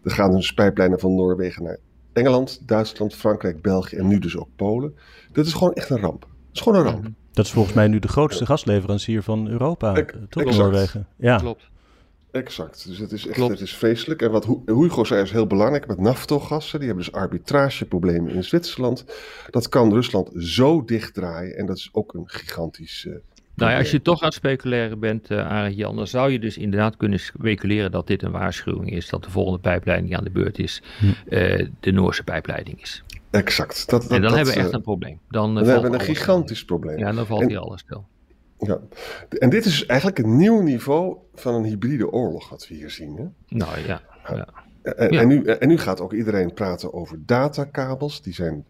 er 0.03 0.11
gaan 0.11 0.31
dus 0.31 0.53
pijplijnen 0.53 0.99
van 0.99 1.15
Noorwegen 1.15 1.63
naar 1.63 1.77
Engeland, 2.13 2.67
Duitsland, 2.67 3.15
Frankrijk, 3.15 3.61
België 3.61 3.95
en 3.95 4.07
nu 4.07 4.19
dus 4.19 4.37
ook 4.37 4.49
Polen. 4.55 4.95
Dat 5.31 5.45
is 5.45 5.53
gewoon 5.53 5.73
echt 5.73 5.89
een 5.89 5.99
ramp. 5.99 6.21
Dat 6.21 6.29
is 6.51 6.61
gewoon 6.61 6.79
een 6.79 6.91
ramp. 6.91 7.07
Dat 7.31 7.45
is 7.45 7.51
volgens 7.51 7.75
mij 7.75 7.87
nu 7.87 7.99
de 7.99 8.07
grootste 8.07 8.45
gasleverancier 8.45 9.23
van 9.23 9.47
Europa, 9.47 9.95
Ik, 9.95 10.15
toch 10.29 10.57
Noorwegen? 10.57 11.07
Ja. 11.17 11.37
Klopt. 11.37 11.71
Exact. 12.33 12.87
Dus 12.87 12.97
het 12.97 13.11
is 13.11 13.27
echt 13.27 13.47
het 13.47 13.59
is 13.59 13.75
vreselijk. 13.75 14.21
En 14.21 14.31
wat 14.31 14.47
Hugo 14.65 15.03
zei 15.03 15.21
is 15.21 15.31
heel 15.31 15.47
belangrijk 15.47 15.87
met 15.87 15.99
naftogassen. 15.99 16.79
Die 16.79 16.87
hebben 16.87 17.05
dus 17.05 17.13
arbitrageproblemen 17.13 18.31
in 18.31 18.43
Zwitserland. 18.43 19.05
Dat 19.49 19.69
kan 19.69 19.93
Rusland 19.93 20.29
zo 20.37 20.83
dichtdraaien. 20.85 21.57
En 21.57 21.65
dat 21.65 21.77
is 21.77 21.89
ook 21.91 22.13
een 22.13 22.29
gigantisch. 22.29 23.05
Uh, 23.07 23.15
nou 23.55 23.71
ja, 23.71 23.77
als 23.77 23.91
je 23.91 24.01
toch 24.01 24.21
aan 24.21 24.27
het 24.27 24.37
speculeren 24.37 24.99
bent, 24.99 25.31
uh, 25.31 25.47
Arend 25.47 25.75
Jan, 25.75 25.95
dan 25.95 26.07
zou 26.07 26.31
je 26.31 26.39
dus 26.39 26.57
inderdaad 26.57 26.97
kunnen 26.97 27.19
speculeren 27.19 27.91
dat 27.91 28.07
dit 28.07 28.23
een 28.23 28.31
waarschuwing 28.31 28.91
is. 28.91 29.09
Dat 29.09 29.23
de 29.23 29.29
volgende 29.29 29.59
pijpleiding 29.59 30.17
aan 30.17 30.23
de 30.23 30.31
beurt 30.31 30.59
is, 30.59 30.81
hm. 30.99 31.05
uh, 31.05 31.67
de 31.79 31.91
Noorse 31.91 32.23
pijpleiding 32.23 32.81
is. 32.81 33.03
Exact. 33.31 33.89
Dat, 33.89 34.01
dat, 34.01 34.11
en 34.11 34.21
dan 34.21 34.29
dat, 34.29 34.35
hebben 34.35 34.53
we 34.53 34.59
echt 34.59 34.73
een 34.73 34.81
probleem. 34.81 35.19
Dan, 35.29 35.55
dan 35.55 35.65
hebben 35.65 35.91
we 35.91 35.97
een 35.97 36.03
gigantisch 36.03 36.59
stil. 36.59 36.77
probleem. 36.77 36.97
Ja, 36.99 37.11
dan 37.11 37.25
valt 37.25 37.41
en, 37.41 37.47
hier 37.47 37.59
alles 37.59 37.81
stil. 37.81 38.05
Ja, 38.59 38.79
en 39.39 39.49
dit 39.49 39.65
is 39.65 39.85
eigenlijk 39.85 40.19
een 40.19 40.37
nieuw 40.37 40.61
niveau 40.61 41.17
van 41.35 41.53
een 41.53 41.63
hybride 41.63 42.11
oorlog 42.11 42.49
wat 42.49 42.67
we 42.67 42.75
hier 42.75 42.89
zien. 42.89 43.15
Hè? 43.15 43.57
Nou 43.57 43.79
ja. 43.79 44.01
ja. 44.27 44.47
En, 44.81 45.11
ja. 45.11 45.21
en, 45.21 45.27
nu, 45.27 45.43
en 45.43 45.67
nu 45.67 45.77
gaat 45.77 46.01
ook 46.01 46.13
iedereen 46.13 46.53
praten 46.53 46.93
over 46.93 47.25
datakabels. 47.25 48.21
Die 48.21 48.33
zijn 48.33 48.65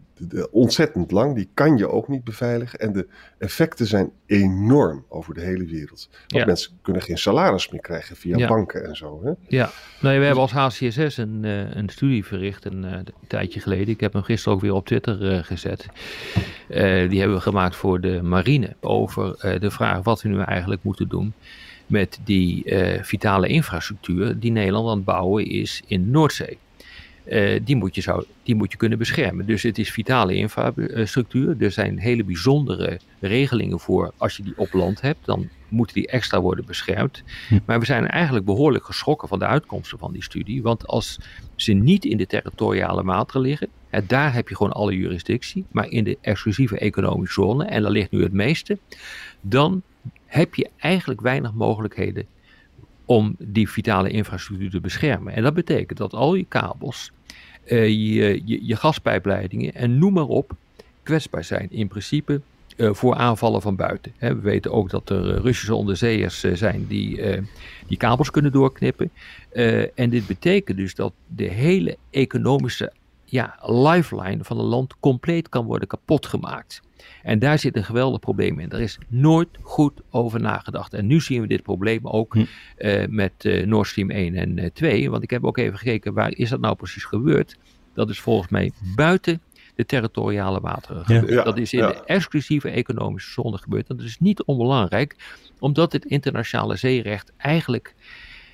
ontzettend 0.51 1.12
lang, 1.12 1.36
die 1.36 1.50
kan 1.53 1.77
je 1.77 1.89
ook 1.89 2.08
niet 2.08 2.24
beveiligen. 2.24 2.80
En 2.80 2.94
de 2.94 3.08
effecten 3.38 3.86
zijn 3.86 4.12
enorm 4.25 5.06
over 5.10 5.34
de 5.34 5.42
hele 5.42 5.65
wereld. 5.65 6.10
Want 6.10 6.27
ja. 6.27 6.46
mensen 6.46 6.72
kunnen 6.82 7.01
geen 7.01 7.18
salaris 7.18 7.70
meer 7.70 7.82
krijgen 7.82 8.15
via 8.15 8.38
ja. 8.38 8.48
banken 8.48 8.86
en 8.86 8.96
zo. 8.96 9.22
Hè? 9.24 9.32
Ja, 9.48 9.72
nee, 10.01 10.20
we 10.20 10.25
hebben 10.25 10.42
als 10.42 10.51
HCSS 10.51 11.18
een, 11.18 11.39
uh, 11.44 11.75
een 11.75 11.89
studie 11.89 12.25
verricht 12.25 12.65
een, 12.65 12.84
uh, 12.84 12.92
een, 12.92 13.08
tijdje 13.27 13.60
geleden. 13.60 13.88
Ik 13.88 14.00
heb 14.00 14.13
hem 14.13 14.24
gisteren 14.24 14.53
ook 14.53 14.62
weer 14.62 14.74
op 14.74 14.86
Twitter 14.86 15.34
uh, 15.34 15.44
gezet. 15.44 15.86
die 17.10 17.20
hebben 17.20 17.34
we 17.34 17.39
gemaakt 17.42 17.75
voor 17.75 18.01
de 18.01 18.22
marine 18.22 18.75
over 18.80 19.60
de 19.60 19.72
vraag 19.72 20.03
wat 20.03 20.22
we 20.22 20.30
nu 20.30 20.39
eigenlijk 20.39 20.84
moeten 20.84 21.08
doen 21.08 21.34
met 21.88 22.20
die 22.24 22.75
vitale 23.01 23.48
infrastructuur 23.48 24.39
die 24.39 24.51
Nederland 24.51 24.89
aan 24.89 24.96
het 24.96 25.06
bouwen 25.06 25.46
is 25.46 25.82
in 25.88 26.12
Noordzee. 26.12 26.58
Uh, 27.25 27.60
die, 27.63 27.75
moet 27.75 27.96
je 27.96 28.01
zou, 28.01 28.24
die 28.44 28.56
moet 28.56 28.72
je 28.72 28.77
kunnen 28.77 28.98
beschermen. 28.98 29.46
Dus 29.46 29.63
het 29.63 29.77
is 29.77 29.92
vitale 29.92 30.36
infrastructuur. 30.36 31.56
Er 31.60 31.72
zijn 31.72 31.98
hele 32.00 32.24
bijzondere 32.24 33.00
regelingen 33.20 33.80
voor. 33.80 34.13
Als 34.18 34.38
je 34.38 34.44
die 34.44 34.53
op 34.56 34.74
land 34.74 35.01
hebt, 35.01 35.25
dan 35.25 35.50
moeten 35.70 35.96
die 35.96 36.08
extra 36.08 36.42
worden 36.42 36.65
beschermd. 36.65 37.24
Hm. 37.48 37.60
Maar 37.65 37.80
we 37.80 37.86
zijn 37.86 38.08
eigenlijk 38.08 38.46
behoorlijk 38.46 38.86
geschrokken 38.86 39.27
van 39.27 39.39
de 39.39 39.46
uitkomsten 39.46 39.98
van 39.98 40.12
die 40.12 40.24
studie. 40.24 40.62
Want 40.62 40.88
als 40.88 41.20
ze 41.56 41.74
niet 41.74 42.06
in 42.06 42.18
de 42.18 42.27
territoriale 42.27 43.03
wateren 43.03 43.42
liggen, 43.42 43.68
hè, 43.89 44.06
daar 44.06 44.34
heb 44.34 44.50
je 44.50 44.56
gewoon 44.56 44.72
alle 44.72 44.98
jurisdictie. 44.98 45.65
Maar 45.72 45.89
in 45.89 46.03
de 46.03 46.18
exclusieve 46.22 46.77
economische 46.77 47.42
zone, 47.42 47.65
en 47.65 47.82
daar 47.82 47.92
ligt 47.92 48.12
nu 48.12 48.24
het 48.24 48.34
meeste, 48.34 48.77
dan 49.42 49.82
heb 50.25 50.56
je 50.56 50.70
eigenlijk 50.77 51.22
weinig 51.22 51.53
mogelijkheden 51.53 52.25
om 53.13 53.36
die 53.39 53.70
vitale 53.70 54.10
infrastructuur 54.10 54.70
te 54.70 54.79
beschermen. 54.79 55.34
En 55.34 55.43
dat 55.43 55.53
betekent 55.53 55.98
dat 55.98 56.13
al 56.13 56.36
je 56.36 56.46
kabels, 56.46 57.12
uh, 57.65 57.88
je, 57.88 58.41
je, 58.46 58.75
gaspijpleidingen 58.75 59.74
en 59.74 59.98
noem 59.98 60.13
maar 60.13 60.27
op, 60.27 60.55
kwetsbaar 61.03 61.43
zijn. 61.43 61.67
In 61.72 61.88
principe 61.88 62.41
voor 62.77 63.15
aanvallen 63.15 63.62
van 63.62 63.75
buiten. 63.75 64.13
we 64.20 64.39
weten 64.39 64.72
ook 64.72 64.89
dat 64.89 65.10
er 65.10 65.41
Russische 65.41 65.75
onderzeeërs 65.75 66.39
zijn 66.39 66.86
die 66.88 67.22
die 67.88 67.98
kabels 67.98 68.32
kunnen 68.32 68.51
doorknippen. 68.51 69.12
en 69.96 70.10
dit 70.10 70.27
betekent 70.27 70.77
dus 70.77 70.96
dat 70.96 71.13
de 71.27 71.50
hele 71.50 71.98
economische 72.10 72.91
ja, 73.34 73.56
lifeline 73.62 74.44
van 74.44 74.60
een 74.60 74.66
land 74.66 75.00
compleet 75.00 75.50
kan 75.50 75.66
worden 75.66 75.88
kapot 75.88 76.25
gemaakt. 76.25 76.82
En 77.24 77.40
daar 77.40 77.60
zit 77.60 77.75
een 77.75 77.84
geweldig 77.84 78.20
probleem 78.20 78.60
in. 78.60 78.70
Er 78.70 78.82
is 78.82 78.98
nooit 79.08 79.50
goed 79.62 80.02
over 80.10 80.42
nagedacht. 80.42 80.94
En 80.94 81.08
nu 81.08 81.22
zien 81.22 81.42
we 81.42 81.48
dit 81.48 81.63
probleem 81.63 82.08
ook 82.08 82.34
hm. 82.34 82.46
uh, 82.78 83.08
met 83.08 83.34
uh, 83.44 83.66
Nord 83.66 83.88
Stream 83.88 84.10
1 84.10 84.36
en 84.36 84.58
uh, 84.58 84.66
eh, 84.66 84.72
2. 84.74 85.10
Want 85.10 85.24
ik 85.24 85.30
heb 85.30 85.46
ook 85.46 85.58
even 85.58 85.78
gekeken, 85.78 86.13
waar 86.13 86.32
is 86.32 86.50
dat 86.50 86.60
nou 86.60 86.75
precies 86.75 87.04
gebeurd? 87.04 87.58
Dat 87.94 88.10
is 88.10 88.20
volgens 88.20 88.52
mij 88.52 88.72
buiten 88.96 89.42
de 89.75 89.86
territoriale 89.86 90.60
wateren 90.60 91.06
gebeurd. 91.06 91.46
dat 91.46 91.58
is 91.58 91.74
in 91.74 91.80
de 91.80 92.04
exclusieve 92.06 92.70
economische 92.70 93.32
zone 93.32 93.58
gebeurd. 93.58 93.88
Dat 93.88 94.02
is 94.02 94.20
niet 94.20 94.44
onbelangrijk, 94.44 95.16
omdat 95.60 95.92
het 95.92 96.06
internationale 96.06 96.75
zeerecht 96.75 97.32
eigenlijk 97.38 97.96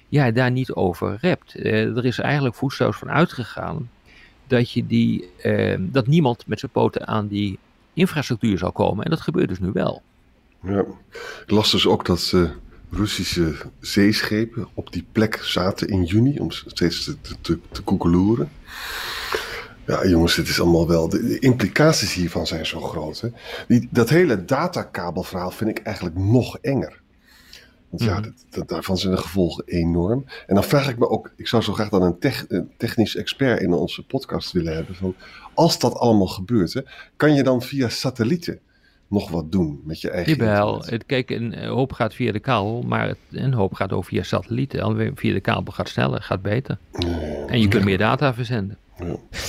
ja, 0.10 0.32
daar 0.32 0.52
niet 0.52 0.72
over 0.72 1.18
rept. 1.22 1.54
er 1.66 2.06
is 2.06 2.20
eigenlijk 2.20 2.56
voetstoots 2.56 2.98
van 2.98 3.10
uitgegaan 3.10 3.90
dat, 4.50 4.72
je 4.72 4.86
die, 4.86 5.29
dat 5.79 6.08
niemand 6.08 6.48
met 6.48 6.60
zijn 6.60 6.72
poten 6.72 7.08
aan 7.08 7.27
die 7.27 7.60
infrastructuur 7.94 8.58
zou 8.58 8.72
komen. 8.72 9.03
En 9.03 9.10
dat 9.10 9.22
gebeurt 9.22 9.50
dus 9.50 9.60
nu 9.60 9.70
wel. 9.74 10.01
Ja, 10.63 10.79
ik 11.46 11.51
las 11.51 11.72
dus 11.72 11.88
ook 11.88 12.06
dat 12.06 12.32
uh, 12.36 12.50
Russische 12.91 13.56
zeeschepen 13.79 14.68
op 14.74 14.94
die 14.94 15.06
plek 15.12 15.39
zaten 15.41 15.88
in 15.88 16.03
juni 16.03 16.39
om 16.39 16.51
steeds 16.51 17.03
te, 17.03 17.18
te, 17.41 17.60
te 17.72 17.82
koekeloeren. 17.82 18.50
Ja, 19.86 20.08
jongens, 20.08 20.36
dit 20.36 20.48
is 20.48 20.62
allemaal 20.62 20.88
wel. 20.88 21.10
De, 21.10 21.39
implicaties 21.39 22.13
hiervan 22.13 22.48
zijn 22.48 22.65
zo 22.65 22.82
groot. 22.82 23.22
Hè? 23.22 23.29
Die, 23.68 23.88
dat 23.91 24.10
hele 24.10 24.46
datakabelverhaal 24.46 25.51
vind 25.51 25.70
ik 25.70 25.79
eigenlijk 25.79 26.15
nog 26.15 26.58
enger. 26.58 27.01
Want 27.89 28.03
ja, 28.03 28.19
mhm. 28.19 28.29
dat, 28.50 28.69
daarvan 28.69 28.98
zijn 28.98 29.15
de 29.15 29.22
gevolgen 29.22 29.63
enorm. 29.65 30.25
En 30.48 30.55
dan 30.55 30.63
vraag 30.63 30.89
ik 30.89 31.00
me 31.00 31.10
ook, 31.10 31.31
ik 31.36 31.48
zou 31.48 31.63
zo 31.63 31.74
graag 31.74 31.89
dan 31.89 32.01
een, 32.01 32.34
een 32.48 32.72
technisch 32.77 33.15
expert 33.15 33.62
in 33.62 33.74
onze 33.74 34.03
podcast 34.03 34.51
willen 34.51 34.75
hebben. 34.75 34.96
Van, 34.96 35.15
als 35.53 35.79
dat 35.79 35.93
allemaal 35.93 36.27
gebeurt, 36.27 36.74
hè, 36.74 36.81
kan 37.15 37.34
je 37.34 37.43
dan 37.43 37.62
via 37.62 37.89
satellieten 37.89 38.60
nog 39.08 39.29
wat 39.29 39.51
doen 39.51 39.81
met 39.84 40.01
je 40.01 40.10
eigen 40.10 40.36
Jawel, 40.36 40.84
het, 40.86 41.05
kijk, 41.05 41.29
een 41.29 41.65
hoop 41.65 41.93
gaat 41.93 42.13
via 42.13 42.31
de 42.31 42.39
kabel, 42.39 42.81
maar 42.81 43.13
een 43.31 43.53
hoop 43.53 43.74
gaat 43.74 43.91
ook 43.91 44.05
via 44.05 44.24
satellieten. 44.24 45.13
Via 45.17 45.34
de 45.34 45.39
kabel 45.39 45.74
gaat 45.74 45.89
sneller, 45.89 46.22
gaat 46.22 46.41
beter. 46.41 46.77
en 47.48 47.62
je 47.62 47.67
kunt 47.67 47.84
meer 47.84 47.98
data 47.98 48.34
verzenden. 48.34 48.77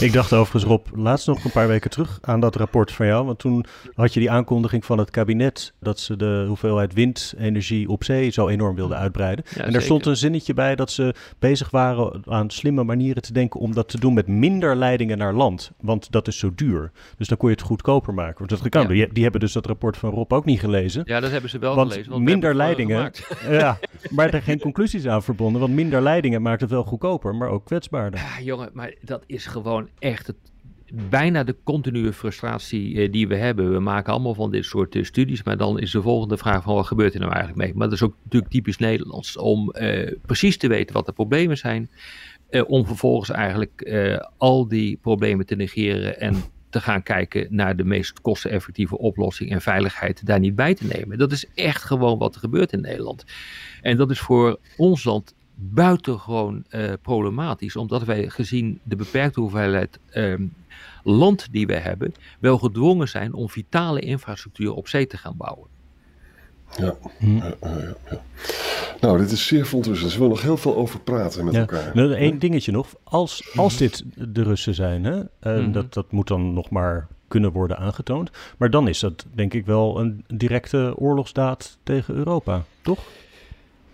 Ik 0.01 0.13
dacht 0.13 0.33
overigens, 0.33 0.65
Rob, 0.65 0.87
laatst 0.95 1.27
nog 1.27 1.45
een 1.45 1.51
paar 1.51 1.69
weken 1.69 1.91
terug 1.91 2.19
aan 2.21 2.41
dat 2.41 2.57
rapport 2.57 2.93
van 2.93 3.07
jou. 3.07 3.27
Want 3.27 3.39
toen 3.39 3.65
had 3.95 4.15
je 4.15 4.21
die 4.21 4.31
aankondiging 4.31 4.85
van 4.85 4.99
het 4.99 5.11
kabinet 5.11 5.73
dat 5.81 6.01
ze 6.01 6.17
de 6.17 6.45
hoeveelheid 6.49 6.93
windenergie 6.93 7.89
op 7.89 8.05
zee 8.05 8.31
zo 8.31 8.49
enorm 8.49 8.75
wilden 8.75 8.97
uitbreiden. 8.97 9.45
en 9.57 9.75
er 9.75 9.83
stond 9.83 10.07
een 10.07 10.17
zinnetje 10.17 10.55
bij 10.55 10.77
dat 10.77 10.91
ze 10.91 11.15
bezig 11.39 11.71
waren 11.71 12.23
aan 12.25 12.51
slimme 12.51 12.85
manieren 12.85 13.23
te 13.23 13.33
denken 13.33 13.61
om 13.61 13.75
dat 13.75 13.89
te 13.89 14.01
doen 14.01 14.15
met 14.15 14.27
minder 14.27 14.77
leidingen 14.77 15.19
naar 15.19 15.35
land. 15.35 15.71
Want 15.81 16.13
dat 16.13 16.29
is 16.29 16.39
zo 16.39 16.53
duur. 16.55 16.91
Dus 17.17 17.29
dan 17.29 17.37
kon 17.37 17.49
je 17.49 17.55
het 17.55 17.65
goedkoper 17.65 18.15
maken. 18.15 18.39
Want 18.39 18.51
dat 18.51 18.69
kan. 18.69 18.87
Die, 18.87 19.13
die, 19.13 19.23
hebben 19.23 19.41
dus 19.41 19.53
dat 19.53 19.67
rapport 19.67 19.97
van 19.97 20.11
Rob 20.11 20.33
ook 20.33 20.45
niet 20.45 20.61
gelezen. 20.61 21.03
Ja, 21.05 21.21
dat 21.21 21.31
hebben 21.31 21.51
ze 21.51 21.59
wel 21.59 21.75
gelezen. 21.75 22.11
Want 22.11 22.25
minder 22.25 22.55
leidingen. 22.55 23.11
Ja, 23.49 23.79
maar 24.11 24.35
er 24.35 24.43
geen 24.43 24.61
conclusies 24.61 25.07
aan 25.07 25.23
verbonden. 25.23 25.61
Want 25.61 25.75
minder 25.75 26.03
leidingen 26.03 26.43
maakt 26.43 26.61
het 26.61 26.71
wel 26.71 26.85
goedkoper, 26.85 27.35
maar 27.35 27.49
ook 27.49 27.65
kwetsbaarder. 27.65 28.21
Ja, 28.21 28.43
jongen, 28.43 28.71
maar 28.73 28.95
dat 29.03 29.23
is 29.27 29.40
is 29.41 29.47
gewoon 29.47 29.89
echt 29.99 30.27
het, 30.27 30.37
bijna 30.93 31.45
de 31.45 31.57
continue 31.65 32.13
frustratie 32.13 33.01
eh, 33.01 33.13
die 33.13 33.29
we 33.29 33.37
hebben. 33.37 33.73
We 33.73 33.79
maken 33.79 34.13
allemaal 34.13 34.35
van 34.35 34.51
dit 34.51 34.65
soort 34.65 34.95
eh, 34.95 35.05
studies, 35.05 35.43
maar 35.43 35.57
dan 35.57 35.79
is 35.79 35.91
de 35.91 36.03
volgende 36.03 36.37
vraag 36.37 36.63
van 36.63 36.75
wat 36.75 36.87
gebeurt 36.87 37.15
er 37.15 37.21
nou 37.21 37.33
eigenlijk 37.33 37.65
mee? 37.65 37.75
Maar 37.75 37.89
dat 37.89 37.97
is 37.97 38.03
ook 38.03 38.15
natuurlijk 38.23 38.53
typisch 38.53 38.77
Nederlands 38.77 39.37
om 39.37 39.71
eh, 39.71 40.13
precies 40.27 40.57
te 40.57 40.69
weten 40.69 40.95
wat 40.95 41.07
de 41.07 41.13
problemen 41.13 41.57
zijn, 41.57 41.91
om 42.67 42.87
vervolgens 42.87 43.31
eigenlijk 43.31 43.91
al 44.37 44.69
die 44.69 44.99
problemen 45.03 45.47
te 45.47 45.55
negeren 45.55 46.21
en 46.21 46.43
te 46.71 46.81
gaan 46.81 47.03
kijken 47.03 47.47
naar 47.51 47.77
de 47.77 47.85
meest 47.85 48.21
kosteneffectieve 48.21 48.99
oplossing 48.99 49.51
en 49.51 49.61
veiligheid 49.61 50.27
daar 50.27 50.39
niet 50.39 50.55
bij 50.55 50.75
te 50.75 50.87
nemen. 50.87 51.19
Dat 51.19 51.33
is 51.33 51.47
echt 51.55 51.85
gewoon 51.85 52.19
wat 52.19 52.35
er 52.35 52.41
gebeurt 52.41 52.73
in 52.73 52.81
Nederland. 52.81 53.25
En 53.83 53.97
dat 53.97 54.11
is 54.11 54.21
voor 54.21 54.59
ons 54.77 55.05
land 55.05 55.35
buitengewoon 55.63 56.65
uh, 56.71 56.93
problematisch, 57.03 57.77
omdat 57.77 58.05
wij 58.05 58.29
gezien 58.29 58.81
de 58.83 58.97
beperkte 58.97 59.41
hoeveelheid 59.41 59.99
ehm, 60.11 60.47
land 61.05 61.49
die 61.51 61.67
we 61.67 61.77
hebben, 61.77 62.15
wel 62.39 62.59
gedwongen 62.59 63.09
zijn 63.09 63.33
om 63.33 63.49
vitale 63.49 64.01
infrastructuur 64.01 64.73
op 64.75 64.89
zee 64.89 65.07
te 65.07 65.17
gaan 65.17 65.37
bouwen. 65.37 65.69
Ja, 66.77 66.95
hm. 67.19 67.37
ja, 67.37 67.55
ja, 67.61 67.95
ja. 68.11 68.23
Nou, 69.01 69.19
dit 69.19 69.31
is 69.31 69.47
zeer 69.47 69.67
verontrustend. 69.67 70.11
Ze 70.11 70.19
willen 70.19 70.33
nog 70.33 70.43
heel 70.43 70.57
veel 70.57 70.77
over 70.77 71.01
praten 71.01 71.45
met 71.45 71.55
elkaar. 71.55 71.91
Nou, 71.95 72.15
Eén 72.15 72.39
dingetje 72.39 72.73
nog. 72.73 72.95
Als, 73.03 73.57
als 73.57 73.77
dit 73.77 74.05
de 74.17 74.43
Russen 74.43 74.75
zijn, 74.75 75.05
hè, 75.05 75.23
mm 75.61 75.73
dat, 75.73 75.95
dat 75.95 76.13
moet 76.13 76.29
dan 76.29 76.53
nog 76.55 76.71
maar 76.71 77.09
kunnen 77.29 77.53
worden 77.53 77.79
aangetoond. 77.79 78.31
Maar 78.59 78.71
dan 78.71 78.89
is 78.89 78.99
dat 78.99 79.27
denk 79.35 79.55
ik 79.55 79.67
wel 79.67 80.01
een 80.01 80.25
directe 80.27 80.95
oorlogsdaad 80.97 81.79
tegen 81.83 82.15
Europa, 82.15 82.65
toch? 82.83 82.99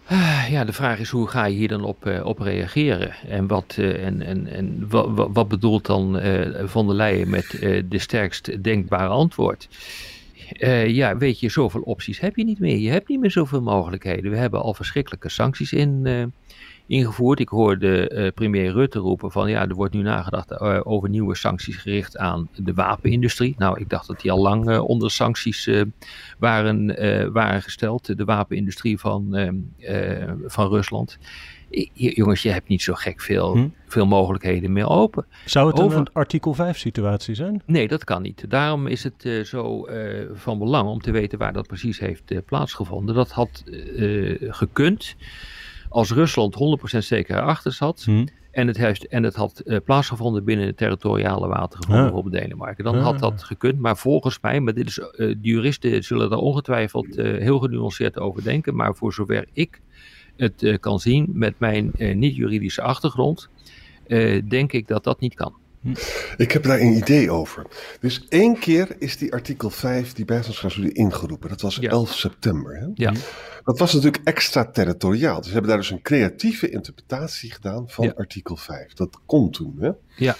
Ah, 0.08 0.46
ja, 0.50 0.64
de 0.64 0.72
vraag 0.72 0.98
is 0.98 1.10
hoe 1.10 1.28
ga 1.28 1.44
je 1.44 1.56
hier 1.56 1.68
dan 1.68 1.84
op, 1.84 2.06
uh, 2.06 2.24
op 2.24 2.38
reageren? 2.38 3.14
En 3.28 3.46
wat, 3.46 3.76
uh, 3.78 4.04
en, 4.04 4.22
en, 4.22 4.46
en 4.46 4.88
wat, 4.88 5.28
wat 5.32 5.48
bedoelt 5.48 5.86
dan 5.86 6.18
uh, 6.18 6.64
Van 6.64 6.86
der 6.86 6.96
Leyen 6.96 7.30
met 7.30 7.46
de 7.88 7.98
sterkst 7.98 8.62
denkbare 8.62 9.08
antwoord? 9.08 9.68
ja, 10.86 11.16
weet 11.16 11.40
je, 11.40 11.48
zoveel 11.48 11.80
opties 11.80 12.20
heb 12.20 12.36
je 12.36 12.44
niet 12.44 12.58
meer. 12.58 12.76
Je 12.78 12.90
hebt 12.90 13.08
niet 13.08 13.20
meer 13.20 13.30
zoveel 13.30 13.62
mogelijkheden. 13.62 14.30
We 14.30 14.36
hebben 14.36 14.62
al 14.62 14.74
verschrikkelijke 14.74 15.28
sancties 15.28 15.72
in, 15.72 16.06
ingevoerd. 16.86 17.40
Ik 17.40 17.48
hoorde 17.48 18.10
uh, 18.12 18.28
premier 18.34 18.72
Rutte 18.72 18.98
roepen 18.98 19.30
van 19.30 19.50
ja, 19.50 19.68
er 19.68 19.74
wordt 19.74 19.94
nu 19.94 20.02
nagedacht 20.02 20.50
uh, 20.50 20.80
over 20.82 21.08
nieuwe 21.08 21.36
sancties 21.36 21.76
gericht 21.76 22.16
aan 22.16 22.48
de 22.54 22.74
wapenindustrie. 22.74 23.54
Nou, 23.58 23.80
ik 23.80 23.88
dacht 23.88 24.06
dat 24.06 24.20
die 24.20 24.30
al 24.30 24.42
lang 24.42 24.70
uh, 24.70 24.88
onder 24.88 25.10
sancties 25.10 25.70
waren, 26.38 26.86
waren 27.32 27.62
gesteld, 27.62 28.16
de 28.16 28.24
wapenindustrie 28.24 28.98
van, 28.98 29.52
van 30.46 30.68
Rusland. 30.68 31.18
jongens, 31.92 32.42
je 32.42 32.50
hebt 32.50 32.68
niet 32.68 32.82
zo 32.82 32.94
gek 32.94 33.20
veel, 33.20 33.52
hm? 33.52 33.68
veel 33.86 34.06
mogelijkheden 34.06 34.72
meer 34.72 34.88
open. 34.88 35.26
Zou 35.44 35.68
het 35.68 35.80
Over... 35.80 35.98
een 35.98 36.12
artikel 36.12 36.54
5 36.54 36.78
situatie 36.78 37.34
zijn? 37.34 37.62
Nee, 37.66 37.88
dat 37.88 38.04
kan 38.04 38.22
niet. 38.22 38.44
Daarom 38.50 38.86
is 38.86 39.04
het 39.04 39.46
zo 39.46 39.88
van 40.32 40.58
belang 40.58 40.88
om 40.88 41.00
te 41.00 41.10
weten 41.10 41.38
waar 41.38 41.52
dat 41.52 41.66
precies 41.66 41.98
heeft 41.98 42.44
plaatsgevonden. 42.44 43.14
Dat 43.14 43.30
had 43.30 43.64
gekund 44.40 45.16
als 45.88 46.12
Rusland 46.12 46.54
100% 46.94 46.98
zeker 46.98 47.36
erachter 47.36 47.72
zat. 47.72 48.02
Hmm. 48.04 48.28
En 48.50 48.66
het, 48.66 48.76
heeft, 48.76 49.06
en 49.06 49.22
het 49.22 49.34
had 49.34 49.62
uh, 49.64 49.78
plaatsgevonden 49.84 50.44
binnen 50.44 50.66
de 50.66 50.74
territoriale 50.74 51.48
wateren 51.48 51.86
van 51.86 52.02
bijvoorbeeld 52.02 52.34
Denemarken. 52.34 52.84
Dan 52.84 52.98
had 52.98 53.18
dat 53.18 53.42
gekund. 53.42 53.80
Maar 53.80 53.96
volgens 53.96 54.38
mij, 54.40 54.60
maar 54.60 54.74
dit 54.74 54.86
is, 54.86 54.98
uh, 54.98 55.06
de 55.16 55.38
juristen 55.40 56.04
zullen 56.04 56.30
daar 56.30 56.38
ongetwijfeld 56.38 57.18
uh, 57.18 57.40
heel 57.40 57.58
genuanceerd 57.58 58.18
over 58.18 58.42
denken. 58.42 58.76
Maar 58.76 58.94
voor 58.94 59.12
zover 59.12 59.46
ik 59.52 59.80
het 60.36 60.76
kan 60.80 61.00
zien 61.00 61.28
met 61.32 61.54
mijn 61.58 61.92
niet-juridische 61.96 62.82
achtergrond, 62.82 63.48
denk 64.48 64.72
ik 64.72 64.88
dat 64.88 65.04
dat 65.04 65.20
niet 65.20 65.34
kan. 65.34 65.54
Ik 66.36 66.52
heb 66.52 66.62
daar 66.62 66.80
een 66.80 66.96
idee 66.96 67.30
over. 67.30 67.66
Dus 68.00 68.26
één 68.28 68.58
keer 68.58 68.96
is 68.98 69.16
die 69.16 69.32
artikel 69.32 69.70
5, 69.70 70.12
die 70.12 70.24
bijstandsclausule, 70.24 70.92
ingeroepen. 70.92 71.48
Dat 71.48 71.60
was 71.60 71.80
11 71.80 72.14
september. 72.14 72.76
Hè? 72.76 72.86
Ja. 72.94 73.12
Dat 73.64 73.78
was 73.78 73.92
natuurlijk 73.92 74.22
extraterritoriaal. 74.24 75.36
Dus 75.36 75.46
ze 75.46 75.52
hebben 75.52 75.70
daar 75.70 75.80
dus 75.80 75.90
een 75.90 76.02
creatieve 76.02 76.70
interpretatie 76.70 77.52
gedaan 77.52 77.88
van 77.88 78.14
artikel 78.14 78.56
5. 78.56 78.92
Dat 78.92 79.20
kon 79.26 79.50
toen. 79.50 79.76
Hè? 79.80 79.90
Ja. 80.16 80.36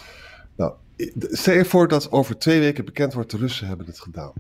Nou, 0.57 0.73
stel 1.19 1.55
je 1.55 1.65
voor 1.65 1.89
dat 1.89 2.13
over 2.13 2.39
twee 2.39 2.61
weken 2.61 2.85
bekend 2.85 3.15
wordt, 3.15 3.31
de 3.31 3.37
Russen 3.37 3.67
hebben 3.67 3.87
het 3.87 4.01
gedaan. 4.01 4.33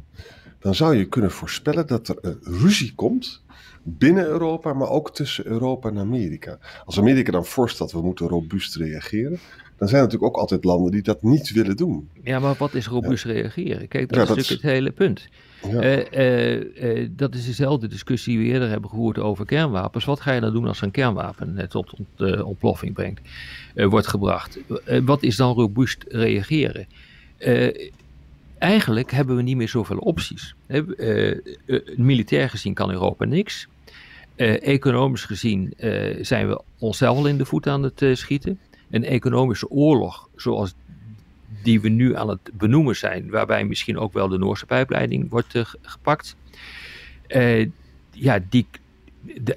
Dan 0.58 0.74
zou 0.74 0.96
je 0.96 1.08
kunnen 1.08 1.30
voorspellen 1.30 1.86
dat 1.86 2.08
er 2.08 2.16
een 2.20 2.38
ruzie 2.42 2.94
komt 2.94 3.44
binnen 3.82 4.26
Europa, 4.26 4.72
maar 4.72 4.88
ook 4.88 5.14
tussen 5.14 5.46
Europa 5.46 5.88
en 5.88 5.98
Amerika. 5.98 6.58
Als 6.84 6.98
Amerika 6.98 7.32
dan 7.32 7.46
voorstelt, 7.46 7.92
we 7.92 8.02
moeten 8.02 8.28
robuust 8.28 8.76
reageren, 8.76 9.38
dan 9.76 9.88
zijn 9.88 10.00
er 10.00 10.06
natuurlijk 10.06 10.34
ook 10.34 10.40
altijd 10.40 10.64
landen 10.64 10.92
die 10.92 11.02
dat 11.02 11.22
niet 11.22 11.52
willen 11.52 11.76
doen. 11.76 12.08
Ja, 12.22 12.38
maar 12.38 12.54
wat 12.58 12.74
is 12.74 12.86
robuust 12.86 13.24
reageren? 13.24 13.88
Kijk, 13.88 14.08
dat 14.08 14.22
is 14.22 14.28
natuurlijk 14.28 14.62
het 14.62 14.72
hele 14.72 14.90
punt. 14.90 15.28
Ja. 15.70 15.82
Uh, 15.82 16.04
uh, 16.12 16.98
uh, 16.98 17.08
dat 17.10 17.34
is 17.34 17.46
dezelfde 17.46 17.88
discussie 17.88 18.36
die 18.36 18.46
we 18.46 18.52
eerder 18.52 18.68
hebben 18.68 18.90
gevoerd 18.90 19.18
over 19.18 19.46
kernwapens. 19.46 20.04
Wat 20.04 20.20
ga 20.20 20.32
je 20.32 20.40
dan 20.40 20.52
doen 20.52 20.66
als 20.66 20.80
een 20.80 20.90
kernwapen 20.90 21.68
tot 21.68 21.92
ontploffing 22.42 22.92
brengt, 22.92 23.20
wordt 23.74 24.06
gebracht? 24.06 24.58
wat 25.04 25.22
is 25.22 25.36
dan 25.36 25.54
robuust 25.54 26.04
reageren? 26.08 26.86
eigenlijk 28.58 29.10
hebben 29.10 29.36
we 29.36 29.42
niet 29.42 29.56
meer 29.56 29.68
zoveel 29.68 29.98
opties. 29.98 30.54
militair 31.96 32.50
gezien 32.50 32.74
kan 32.74 32.90
Europa 32.90 33.24
niks. 33.24 33.68
economisch 34.60 35.24
gezien 35.24 35.74
zijn 36.20 36.48
we 36.48 36.60
onszelf 36.78 37.16
al 37.16 37.26
in 37.26 37.38
de 37.38 37.44
voet 37.44 37.66
aan 37.66 37.82
het 37.82 38.04
schieten 38.12 38.58
een 38.90 39.04
economische 39.04 39.70
oorlog 39.70 40.28
zoals 40.36 40.74
die 41.62 41.80
we 41.80 41.88
nu 41.88 42.16
aan 42.16 42.28
het 42.28 42.50
benoemen 42.52 42.96
zijn, 42.96 43.30
waarbij 43.30 43.64
misschien 43.64 43.98
ook 43.98 44.12
wel 44.12 44.28
de 44.28 44.38
Noorse 44.38 44.66
pijpleiding 44.66 45.30
wordt 45.30 45.62
gepakt, 45.82 46.36
ja, 48.10 48.38
die, 48.48 48.66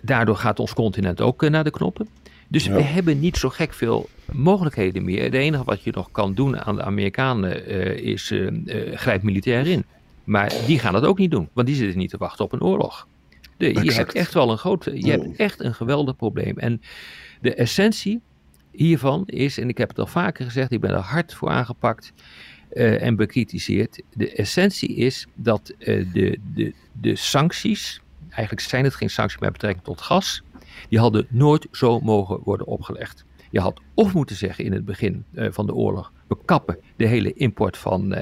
daardoor 0.02 0.36
gaat 0.36 0.60
ons 0.60 0.74
continent 0.74 1.22
ook 1.22 1.50
naar 1.50 1.64
de 1.64 1.72
knoppen. 1.72 2.08
Dus 2.48 2.68
we 2.68 2.82
hebben 2.82 3.20
niet 3.20 3.38
zo 3.38 3.50
gek 3.50 3.74
veel 3.74 4.10
mogelijkheden 4.32 5.04
meer. 5.04 5.24
Het 5.24 5.34
enige 5.34 5.64
wat 5.64 5.84
je 5.84 5.92
nog 5.94 6.12
kan 6.12 6.34
doen 6.34 6.60
aan 6.60 6.76
de 6.76 6.84
Amerikanen 6.84 7.68
is 8.04 8.34
grijp 8.94 9.24
militair 9.24 9.68
in. 9.68 9.84
Maar 10.24 10.54
die 10.66 10.80
gaan 10.80 10.94
dat 10.94 11.06
ook 11.06 11.18
niet 11.18 11.32
doen, 11.32 11.50
want 11.54 11.68
die 11.68 11.76
zitten 11.76 11.98
niet 11.98 12.10
te 12.10 12.18
wachten 12.18 12.46
op 12.46 12.52
een 12.52 12.62
oorlog. 12.62 13.08
De, 13.58 13.84
je 13.84 13.94
hebt 13.94 14.14
echt 14.14 14.34
wel 14.34 14.52
een 14.52 14.58
groot, 14.58 14.84
je 14.94 15.12
hebt 15.12 15.36
echt 15.36 15.60
een 15.60 15.74
geweldig 15.74 16.16
probleem. 16.16 16.58
En 16.58 16.82
de 17.42 17.54
essentie 17.54 18.22
hiervan 18.80 19.24
is, 19.26 19.58
en 19.58 19.70
ik 19.70 19.78
heb 19.78 19.90
het 19.90 20.00
al 20.00 20.08
vaker 20.08 20.46
gezegd, 20.46 20.72
ik 20.72 20.80
ben 20.80 20.90
er 20.92 20.98
hard 20.98 21.34
voor 21.34 21.50
aangepakt 21.50 22.14
uh, 22.74 23.02
en 23.02 23.16
bekritiseerd. 23.16 24.02
De 24.14 24.32
essentie 24.32 24.96
is 24.96 25.28
dat 25.36 25.74
uh, 25.80 26.14
de, 26.14 26.40
de, 26.54 26.74
de 26.92 27.16
sancties, 27.16 28.02
eigenlijk 28.30 28.62
zijn 28.62 28.84
het 28.84 28.96
geen 28.96 29.10
sancties 29.10 29.40
met 29.40 29.52
betrekking 29.52 29.86
tot 29.86 30.02
gas, 30.02 30.44
die 30.90 31.00
hadden 31.00 31.26
nooit 31.30 31.68
zo 31.72 32.00
mogen 32.00 32.40
worden 32.44 32.68
opgelegd. 32.68 33.26
Je 33.52 33.60
had 33.60 33.82
of 33.94 34.14
moeten 34.14 34.36
zeggen 34.36 34.66
in 34.66 34.74
het 34.74 34.86
begin 34.86 35.26
uh, 35.34 35.48
van 35.52 35.66
de 35.66 35.74
oorlog: 35.74 36.12
we 36.28 36.38
kappen 36.46 36.78
de 36.96 37.08
hele 37.08 37.34
import 37.34 37.78
van, 37.78 38.16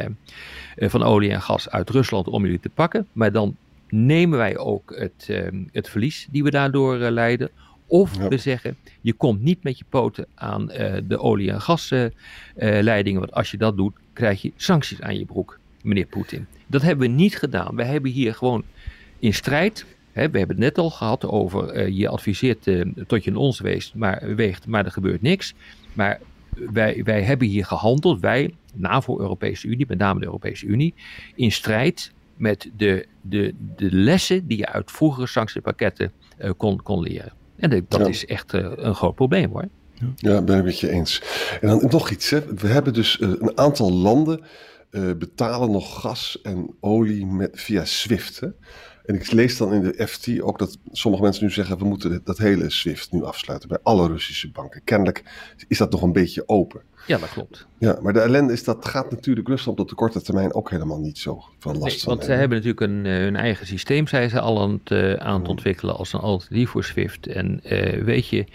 van 0.78 1.04
olie 1.04 1.32
en 1.32 1.42
gas 1.42 1.70
uit 1.70 1.90
Rusland 1.90 2.28
om 2.28 2.44
jullie 2.44 2.60
te 2.60 2.70
pakken. 2.70 3.08
Maar 3.12 3.32
dan 3.32 3.56
nemen 3.90 4.38
wij 4.38 4.58
ook 4.58 4.96
het, 4.96 5.28
het 5.72 5.90
verlies 5.90 6.28
die 6.32 6.44
we 6.44 6.50
daardoor 6.50 6.98
leiden. 6.98 7.50
Of 7.88 8.18
we 8.18 8.38
zeggen, 8.38 8.78
je 9.02 9.14
komt 9.14 9.42
niet 9.42 9.64
met 9.64 9.78
je 9.78 9.86
poten 9.90 10.26
aan 10.36 10.72
uh, 10.72 10.98
de 11.04 11.20
olie- 11.20 11.52
en 11.52 11.62
gasleidingen. 11.62 13.14
Uh, 13.14 13.20
want 13.20 13.32
als 13.32 13.52
je 13.52 13.58
dat 13.58 13.78
doet, 13.78 13.94
krijg 14.14 14.42
je 14.42 14.52
sancties 14.56 15.02
aan 15.02 15.20
je 15.20 15.26
broek, 15.26 15.60
meneer 15.82 16.06
Poetin. 16.06 16.48
Dat 16.68 16.82
hebben 16.82 17.08
we 17.08 17.14
niet 17.14 17.38
gedaan. 17.38 17.76
We 17.76 17.84
hebben 17.84 18.12
hier 18.12 18.36
gewoon 18.36 18.64
in 19.20 19.34
strijd. 19.34 19.86
Hè, 20.12 20.30
we 20.30 20.38
hebben 20.38 20.56
het 20.56 20.66
net 20.66 20.78
al 20.78 20.90
gehad 20.90 21.26
over 21.26 21.76
uh, 21.76 21.98
je 21.98 22.08
adviseert 22.08 22.64
tot 23.08 23.24
je 23.24 23.30
in 23.30 23.36
ons 23.36 23.60
weegt 23.60 23.96
maar, 23.96 24.36
weegt, 24.36 24.68
maar 24.68 24.86
er 24.86 24.92
gebeurt 24.92 25.22
niks. 25.22 25.54
Maar 25.94 26.20
wij, 26.50 27.02
wij 27.04 27.22
hebben 27.22 27.48
hier 27.48 27.66
gehandeld, 27.66 28.20
wij, 28.20 28.54
NAVO, 28.74 29.20
Europese 29.20 29.68
Unie, 29.68 29.86
met 29.88 29.98
name 29.98 30.20
de 30.20 30.26
Europese 30.26 30.66
Unie, 30.66 30.94
in 31.36 31.52
strijd 31.52 32.14
met 32.36 32.70
de, 32.78 33.06
de, 33.22 33.54
de 33.76 33.92
lessen 33.92 34.48
die 34.48 34.58
je 34.58 34.68
uit 34.68 34.92
vroegere 34.92 35.28
sanctiepakketten 35.28 36.12
kon, 36.58 36.82
kon 36.82 37.02
leren. 37.02 37.34
En 37.58 37.86
dat 37.88 38.08
is 38.08 38.26
echt 38.26 38.54
uh, 38.54 38.72
een 38.76 38.96
groot 38.96 39.16
probleem 39.16 39.52
hoor. 39.52 39.68
Ja, 40.16 40.42
ben 40.42 40.58
ik 40.58 40.64
met 40.64 40.80
je 40.80 40.90
eens. 40.90 41.22
En 41.62 41.68
dan 41.68 41.88
nog 41.90 42.10
iets. 42.10 42.30
Hè. 42.30 42.54
We 42.56 42.68
hebben 42.68 42.94
dus 42.94 43.18
uh, 43.20 43.30
een 43.30 43.58
aantal 43.58 43.92
landen 43.92 44.42
uh, 44.92 45.12
betalen 45.14 45.72
nog 45.72 46.02
gas 46.02 46.40
en 46.44 46.76
olie 46.80 47.26
met, 47.26 47.50
via 47.54 47.86
SWIFT. 47.86 48.40
Hè. 48.40 48.48
En 49.08 49.16
ik 49.16 49.32
lees 49.32 49.58
dan 49.58 49.74
in 49.74 49.82
de 49.82 50.08
FT 50.08 50.42
ook 50.42 50.60
dat 50.60 50.78
sommige 50.92 51.24
mensen 51.24 51.44
nu 51.44 51.52
zeggen: 51.52 51.78
we 51.78 51.86
moeten 51.86 52.22
dat 52.24 52.38
hele 52.38 52.70
SWIFT 52.70 53.12
nu 53.12 53.24
afsluiten 53.24 53.70
bij 53.70 53.78
alle 53.84 54.08
Russische 54.08 54.52
banken. 54.52 54.82
Kennelijk 54.84 55.24
is 55.68 55.78
dat 55.78 55.92
nog 55.92 56.02
een 56.02 56.14
beetje 56.14 56.48
open. 56.48 56.82
Ja, 57.06 57.18
dat 57.18 57.30
klopt. 57.30 57.68
Ja, 57.78 58.00
maar 58.02 58.14
de 58.14 58.20
ellende 58.20 58.54
is 58.54 58.64
dat 58.64 58.88
gaat 58.88 59.12
natuurlijk 59.12 59.48
Rusland 59.48 59.80
op 59.80 59.90
de 59.90 59.96
korte 59.96 60.22
termijn 60.22 60.54
ook 60.54 60.70
helemaal 60.70 61.00
niet 61.00 61.18
zo 61.18 61.44
van 61.60 61.78
last 61.78 61.96
nee, 61.96 62.16
Want 62.16 62.24
ze 62.24 62.32
hebben 62.32 62.58
natuurlijk 62.58 62.82
een, 62.82 63.06
eh, 63.06 63.18
hun 63.18 63.36
eigen 63.36 63.68
systeem, 63.68 64.08
zijn 64.08 64.30
ze 64.30 64.40
al 64.40 64.62
aan 64.62 64.72
het, 64.72 64.92
uh, 64.92 65.14
aan 65.14 65.40
het 65.40 65.50
ontwikkelen 65.50 65.96
als 65.96 66.14
een 66.14 66.20
alternatief 66.20 66.70
voor 66.70 66.84
SWIFT. 66.84 67.28
En 67.28 67.60
uh, 67.64 68.04
weet 68.04 68.28
je, 68.28 68.46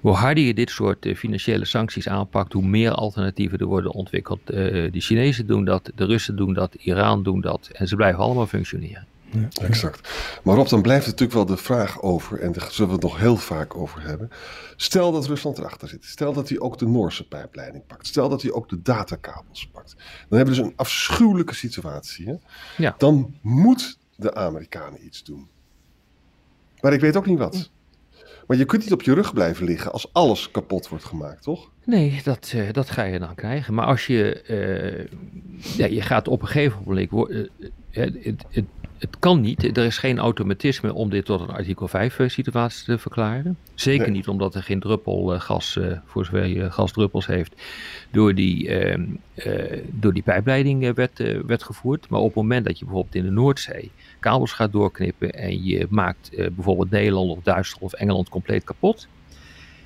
hoe 0.00 0.12
harder 0.12 0.44
je 0.44 0.54
dit 0.54 0.70
soort 0.70 1.06
financiële 1.16 1.64
sancties 1.64 2.08
aanpakt, 2.08 2.52
hoe 2.52 2.66
meer 2.66 2.92
alternatieven 2.92 3.58
er 3.58 3.66
worden 3.66 3.92
ontwikkeld. 3.92 4.46
de 4.46 4.90
Chinezen 4.92 5.46
doen 5.46 5.64
dat, 5.64 5.90
de 5.94 6.04
Russen 6.04 6.36
doen 6.36 6.54
dat, 6.54 6.74
Iran 6.74 7.22
doen 7.22 7.40
dat. 7.40 7.68
En 7.72 7.88
ze 7.88 7.96
blijven 7.96 8.20
allemaal 8.20 8.46
functioneren. 8.46 9.06
Ja, 9.34 9.48
exact. 9.66 10.08
Maar 10.42 10.56
Rob, 10.56 10.68
dan 10.68 10.82
blijft 10.82 11.06
natuurlijk 11.06 11.32
wel 11.32 11.46
de 11.46 11.56
vraag 11.56 12.02
over, 12.02 12.40
en 12.40 12.52
daar 12.52 12.68
zullen 12.70 12.88
we 12.88 12.94
het 12.94 13.02
nog 13.02 13.18
heel 13.18 13.36
vaak 13.36 13.76
over 13.76 14.02
hebben. 14.02 14.30
Stel 14.76 15.12
dat 15.12 15.26
Rusland 15.26 15.58
erachter 15.58 15.88
zit. 15.88 16.04
Stel 16.04 16.32
dat 16.32 16.48
hij 16.48 16.60
ook 16.60 16.78
de 16.78 16.86
Noorse 16.86 17.28
pijpleiding 17.28 17.86
pakt. 17.86 18.06
Stel 18.06 18.28
dat 18.28 18.42
hij 18.42 18.52
ook 18.52 18.68
de 18.68 18.82
datakabels 18.82 19.68
pakt. 19.72 19.94
Dan 20.28 20.38
hebben 20.38 20.54
we 20.54 20.60
dus 20.60 20.70
een 20.70 20.76
afschuwelijke 20.76 21.54
situatie. 21.54 22.26
Hè? 22.26 22.34
Ja. 22.76 22.94
Dan 22.98 23.34
moet 23.40 23.98
de 24.16 24.34
Amerikanen 24.34 25.04
iets 25.04 25.24
doen. 25.24 25.48
Maar 26.80 26.92
ik 26.92 27.00
weet 27.00 27.16
ook 27.16 27.26
niet 27.26 27.38
wat. 27.38 27.70
Maar 28.46 28.56
je 28.56 28.64
kunt 28.64 28.82
niet 28.82 28.92
op 28.92 29.02
je 29.02 29.14
rug 29.14 29.32
blijven 29.32 29.64
liggen 29.64 29.92
als 29.92 30.12
alles 30.12 30.50
kapot 30.50 30.88
wordt 30.88 31.04
gemaakt, 31.04 31.42
toch? 31.42 31.70
Nee, 31.84 32.20
dat, 32.24 32.52
uh, 32.54 32.72
dat 32.72 32.90
ga 32.90 33.02
je 33.02 33.18
dan 33.18 33.34
krijgen. 33.34 33.74
Maar 33.74 33.86
als 33.86 34.06
je, 34.06 34.44
uh, 34.48 35.76
ja, 35.76 35.86
je 35.86 36.02
gaat 36.02 36.28
op 36.28 36.40
een 36.40 36.46
gegeven 36.48 36.82
moment, 36.86 37.12
uh, 37.12 37.46
het, 37.90 38.44
het, 38.50 38.64
het 39.10 39.18
kan 39.18 39.40
niet. 39.40 39.76
Er 39.76 39.84
is 39.84 39.98
geen 39.98 40.18
automatisme 40.18 40.94
om 40.94 41.10
dit 41.10 41.24
tot 41.24 41.40
een 41.40 41.50
artikel 41.50 41.88
5 41.88 42.18
eh, 42.18 42.28
situatie 42.28 42.84
te 42.84 42.98
verklaren. 42.98 43.58
Zeker 43.74 44.10
niet 44.10 44.28
omdat 44.28 44.54
er 44.54 44.62
geen 44.62 44.80
druppel 44.80 45.34
uh, 45.34 45.40
gas, 45.40 45.76
uh, 45.76 45.98
voor 46.04 46.24
zover 46.24 46.46
je 46.46 46.70
gasdruppels 46.70 47.26
heeft, 47.26 47.62
door 48.10 48.34
die, 48.34 48.68
uh, 48.68 49.82
door 49.90 50.12
die 50.12 50.22
pijpleiding 50.22 50.94
werd, 50.94 51.18
werd 51.46 51.62
gevoerd. 51.62 52.08
Maar 52.08 52.20
op 52.20 52.26
het 52.26 52.34
moment 52.34 52.64
dat 52.64 52.78
je 52.78 52.84
bijvoorbeeld 52.84 53.14
in 53.14 53.24
de 53.24 53.30
Noordzee 53.30 53.90
kabels 54.20 54.52
gaat 54.52 54.72
doorknippen 54.72 55.32
en 55.32 55.64
je 55.64 55.86
maakt 55.90 56.30
bijvoorbeeld 56.36 56.90
Nederland 56.90 57.30
of 57.30 57.42
Duitsland 57.42 57.82
of 57.82 57.92
Engeland 57.92 58.28
compleet 58.28 58.64
kapot, 58.64 59.08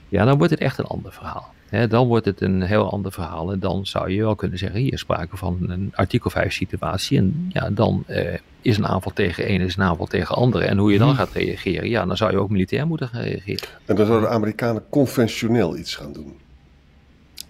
ja, 0.09 0.24
dan 0.24 0.38
wordt 0.38 0.52
het 0.52 0.61
echt 0.61 0.78
een 0.78 0.85
ander 0.85 1.12
verhaal 1.12 1.54
dan 1.88 2.07
wordt 2.07 2.24
het 2.24 2.40
een 2.40 2.62
heel 2.62 2.90
ander 2.90 3.12
verhaal. 3.12 3.52
En 3.52 3.61
dan 3.61 3.87
zou 3.87 4.11
je 4.11 4.22
wel 4.22 4.35
kunnen 4.35 4.59
zeggen: 4.59 4.81
hier 4.81 4.92
is 4.92 5.00
sprake 5.00 5.37
van 5.37 5.59
een 5.66 5.92
artikel 5.94 6.31
5 6.31 6.52
situatie. 6.52 7.18
En 7.18 7.50
ja, 7.52 7.70
dan 7.70 8.04
uh, 8.09 8.35
is 8.62 8.76
een 8.76 8.87
aanval 8.87 9.12
tegen 9.12 9.50
een, 9.50 9.61
is 9.61 9.76
een 9.76 9.83
aanval 9.83 10.07
tegen 10.07 10.35
andere. 10.35 10.64
En 10.64 10.78
hoe 10.78 10.92
je 10.92 10.98
dan 10.98 11.09
mhm. 11.09 11.16
gaat 11.16 11.33
reageren, 11.33 11.88
ja, 11.88 12.07
dan 12.07 12.16
zou 12.16 12.31
je 12.31 12.38
ook 12.38 12.50
militair 12.50 12.87
moeten 12.87 13.09
gaan 13.09 13.22
reageren. 13.22 13.68
En 13.85 13.96
dan 13.96 14.07
zouden 14.07 14.28
de 14.28 14.35
Amerikanen 14.35 14.83
conventioneel 14.90 15.76
iets 15.76 15.94
gaan 15.94 16.12
doen. 16.12 16.37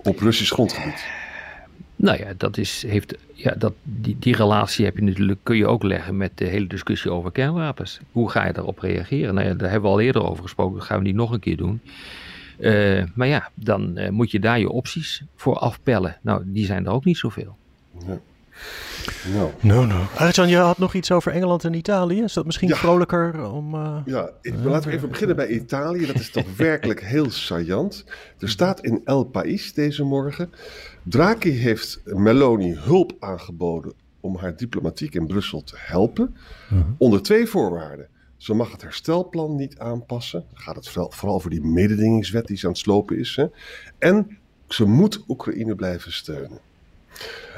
Op 0.02 0.20
Russisch 0.20 0.52
grondgebied. 0.52 1.06
Nou 1.96 2.18
ja, 2.18 2.32
dat 2.36 2.56
is, 2.56 2.84
heeft, 2.86 3.14
ja 3.32 3.54
dat, 3.58 3.72
die, 3.82 4.16
die 4.18 4.36
relatie 4.36 4.84
heb 4.84 4.96
je 4.96 5.02
natuurlijk, 5.02 5.38
kun 5.42 5.56
je 5.56 5.66
ook 5.66 5.82
leggen 5.82 6.16
met 6.16 6.30
de 6.34 6.44
hele 6.44 6.66
discussie 6.66 7.10
over 7.10 7.32
kernwapens. 7.32 8.00
Hoe 8.12 8.30
ga 8.30 8.46
je 8.46 8.52
daarop 8.52 8.78
reageren? 8.78 9.34
Nou 9.34 9.46
ja, 9.46 9.54
daar 9.54 9.70
hebben 9.70 9.90
we 9.90 9.96
al 9.96 10.02
eerder 10.02 10.22
over 10.24 10.42
gesproken, 10.42 10.78
dat 10.78 10.86
gaan 10.86 10.98
we 10.98 11.04
niet 11.04 11.14
nog 11.14 11.32
een 11.32 11.40
keer 11.40 11.56
doen. 11.56 11.80
Uh, 12.58 13.04
maar 13.14 13.26
ja, 13.26 13.50
dan 13.54 13.98
uh, 13.98 14.08
moet 14.08 14.30
je 14.30 14.40
daar 14.40 14.58
je 14.58 14.70
opties 14.70 15.22
voor 15.34 15.56
afpellen. 15.58 16.16
Nou, 16.22 16.42
die 16.46 16.66
zijn 16.66 16.86
er 16.86 16.92
ook 16.92 17.04
niet 17.04 17.16
zoveel. 17.16 17.56
Ja. 18.06 18.20
No. 19.34 19.52
No, 19.60 19.84
no. 19.84 20.04
Arjan, 20.16 20.48
je 20.48 20.56
had 20.56 20.78
nog 20.78 20.94
iets 20.94 21.12
over 21.12 21.32
Engeland 21.32 21.64
en 21.64 21.74
Italië. 21.74 22.22
Is 22.22 22.32
dat 22.32 22.44
misschien 22.44 22.70
vrolijker 22.70 23.50
om... 23.50 23.74
Uh, 23.74 23.96
ja, 24.04 24.30
ik, 24.42 24.54
laten 24.62 24.90
we 24.90 24.96
even 24.96 25.08
beginnen 25.08 25.36
bij 25.36 25.48
Italië. 25.48 26.06
Dat 26.06 26.14
is 26.14 26.30
toch 26.30 26.56
werkelijk 26.56 27.00
heel 27.00 27.30
saillant. 27.30 28.04
Er 28.38 28.48
staat 28.48 28.80
in 28.80 29.00
El 29.04 29.24
País 29.24 29.74
deze 29.74 30.04
morgen... 30.04 30.52
Draghi 31.02 31.50
heeft 31.50 32.00
Meloni 32.04 32.74
hulp 32.74 33.12
aangeboden 33.20 33.92
om 34.20 34.36
haar 34.36 34.56
diplomatiek 34.56 35.14
in 35.14 35.26
Brussel 35.26 35.62
te 35.62 35.74
helpen. 35.78 36.36
-huh. 36.68 36.80
Onder 36.98 37.22
twee 37.22 37.46
voorwaarden. 37.46 38.08
Ze 38.38 38.54
mag 38.54 38.72
het 38.72 38.82
herstelplan 38.82 39.56
niet 39.56 39.78
aanpassen. 39.78 40.44
Dan 40.52 40.62
gaat 40.62 40.76
het 40.76 40.88
vooral, 40.88 41.10
vooral 41.10 41.40
voor 41.40 41.50
die 41.50 41.64
mededingingswet 41.64 42.46
die 42.46 42.56
ze 42.56 42.66
aan 42.66 42.72
het 42.72 42.80
slopen 42.80 43.18
is. 43.18 43.36
Hè. 43.36 43.46
En 43.98 44.38
ze 44.68 44.84
moet 44.84 45.24
Oekraïne 45.28 45.74
blijven 45.74 46.12
steunen. 46.12 46.58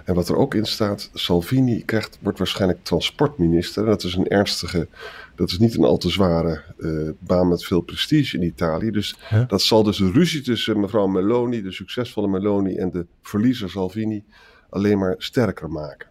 En 0.05 0.15
wat 0.15 0.29
er 0.29 0.37
ook 0.37 0.55
in 0.55 0.65
staat, 0.65 1.11
Salvini 1.15 1.85
krijgt, 1.85 2.19
wordt 2.21 2.39
waarschijnlijk 2.39 2.85
transportminister. 2.85 3.85
Dat 3.85 4.03
is 4.03 4.15
een 4.15 4.29
ernstige, 4.29 4.89
dat 5.35 5.51
is 5.51 5.59
niet 5.59 5.77
een 5.77 5.85
al 5.85 5.97
te 5.97 6.11
zware 6.11 6.63
uh, 6.79 7.11
baan 7.19 7.49
met 7.49 7.65
veel 7.65 7.81
prestige 7.81 8.37
in 8.37 8.43
Italië. 8.43 8.91
Dus 8.91 9.19
dat 9.49 9.63
zal 9.63 9.83
dus 9.83 9.97
de 9.97 10.11
ruzie 10.11 10.43
tussen 10.43 10.81
mevrouw 10.81 11.07
Meloni, 11.07 11.63
de 11.63 11.73
succesvolle 11.73 12.29
Meloni, 12.29 12.77
en 12.77 12.91
de 12.91 13.07
verliezer 13.23 13.71
Salvini 13.71 14.25
alleen 14.71 14.99
maar 14.99 15.15
sterker 15.19 15.71
maken. 15.71 16.10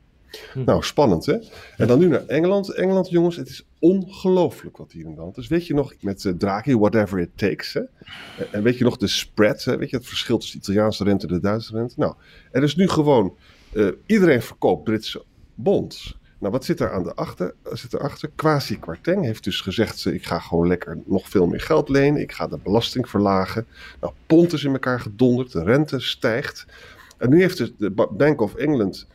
Hm. 0.54 0.64
Nou, 0.64 0.84
spannend 0.84 1.26
hè? 1.26 1.38
En 1.78 1.88
dan 1.88 2.00
nu 2.00 2.08
naar 2.08 2.26
Engeland. 2.26 2.74
Engeland, 2.74 3.10
jongens, 3.10 3.36
het 3.36 3.50
is 3.50 3.66
ongelooflijk 3.80 4.78
wat 4.78 4.92
hier 4.92 5.06
in 5.06 5.16
de 5.16 5.22
hand 5.22 5.38
is. 5.38 5.48
Weet 5.48 5.68
je 5.68 5.74
nog, 5.74 5.94
met 6.02 6.24
uh, 6.24 6.34
Draghi, 6.34 6.78
whatever 6.78 7.20
it 7.20 7.30
takes. 7.36 7.74
Hè? 7.74 7.82
En 8.52 8.64
weet 8.64 8.78
je 8.78 8.84
nog 8.84 8.98
de 8.98 9.08
spread, 9.08 9.64
hè? 9.64 9.78
weet 9.78 9.90
je 9.90 9.96
het 9.96 10.08
verschil 10.08 10.38
tussen 10.38 10.60
de 10.60 10.64
Italiaanse 10.64 11.04
rente 11.04 11.28
en 11.28 11.34
de 11.34 11.40
Duitse 11.40 11.74
rente? 11.74 11.94
Nou, 11.98 12.14
er 12.52 12.64
is 12.64 12.76
nu 12.76 12.88
gewoon, 12.88 13.36
uh, 13.74 13.92
iedereen 14.06 14.42
verkoopt 14.42 14.84
Britse 14.84 15.24
bonds. 15.56 16.18
Nou, 16.40 16.52
wat 16.52 16.66
zit 16.66 16.80
er 16.80 16.92
aan 16.92 17.04
de 17.04 17.16
achter? 17.16 17.56
Zit 17.64 17.94
erachter? 17.94 18.30
Quasi 18.36 18.80
Kwarteng 18.80 19.24
heeft 19.24 19.44
dus 19.44 19.62
gezegd: 19.62 20.06
ik 20.06 20.26
ga 20.26 20.40
gewoon 20.40 20.68
lekker 20.68 20.98
nog 21.06 21.30
veel 21.30 21.48
meer 21.48 21.62
geld 21.62 21.90
lenen. 21.90 22.22
Ik 22.22 22.32
ga 22.32 22.48
de 22.48 22.60
belasting 22.64 23.10
verlagen. 23.10 23.68
Nou, 24.02 24.14
pond 24.26 24.54
is 24.54 24.64
in 24.64 24.72
elkaar 24.72 25.00
gedonderd. 25.00 25.52
De 25.52 25.64
rente 25.64 26.00
stijgt. 26.00 26.66
En 27.18 27.30
nu 27.30 27.42
heeft 27.42 27.58
dus 27.58 27.72
de 27.78 27.92
Bank 28.12 28.42
of 28.42 28.56
England 28.56 29.08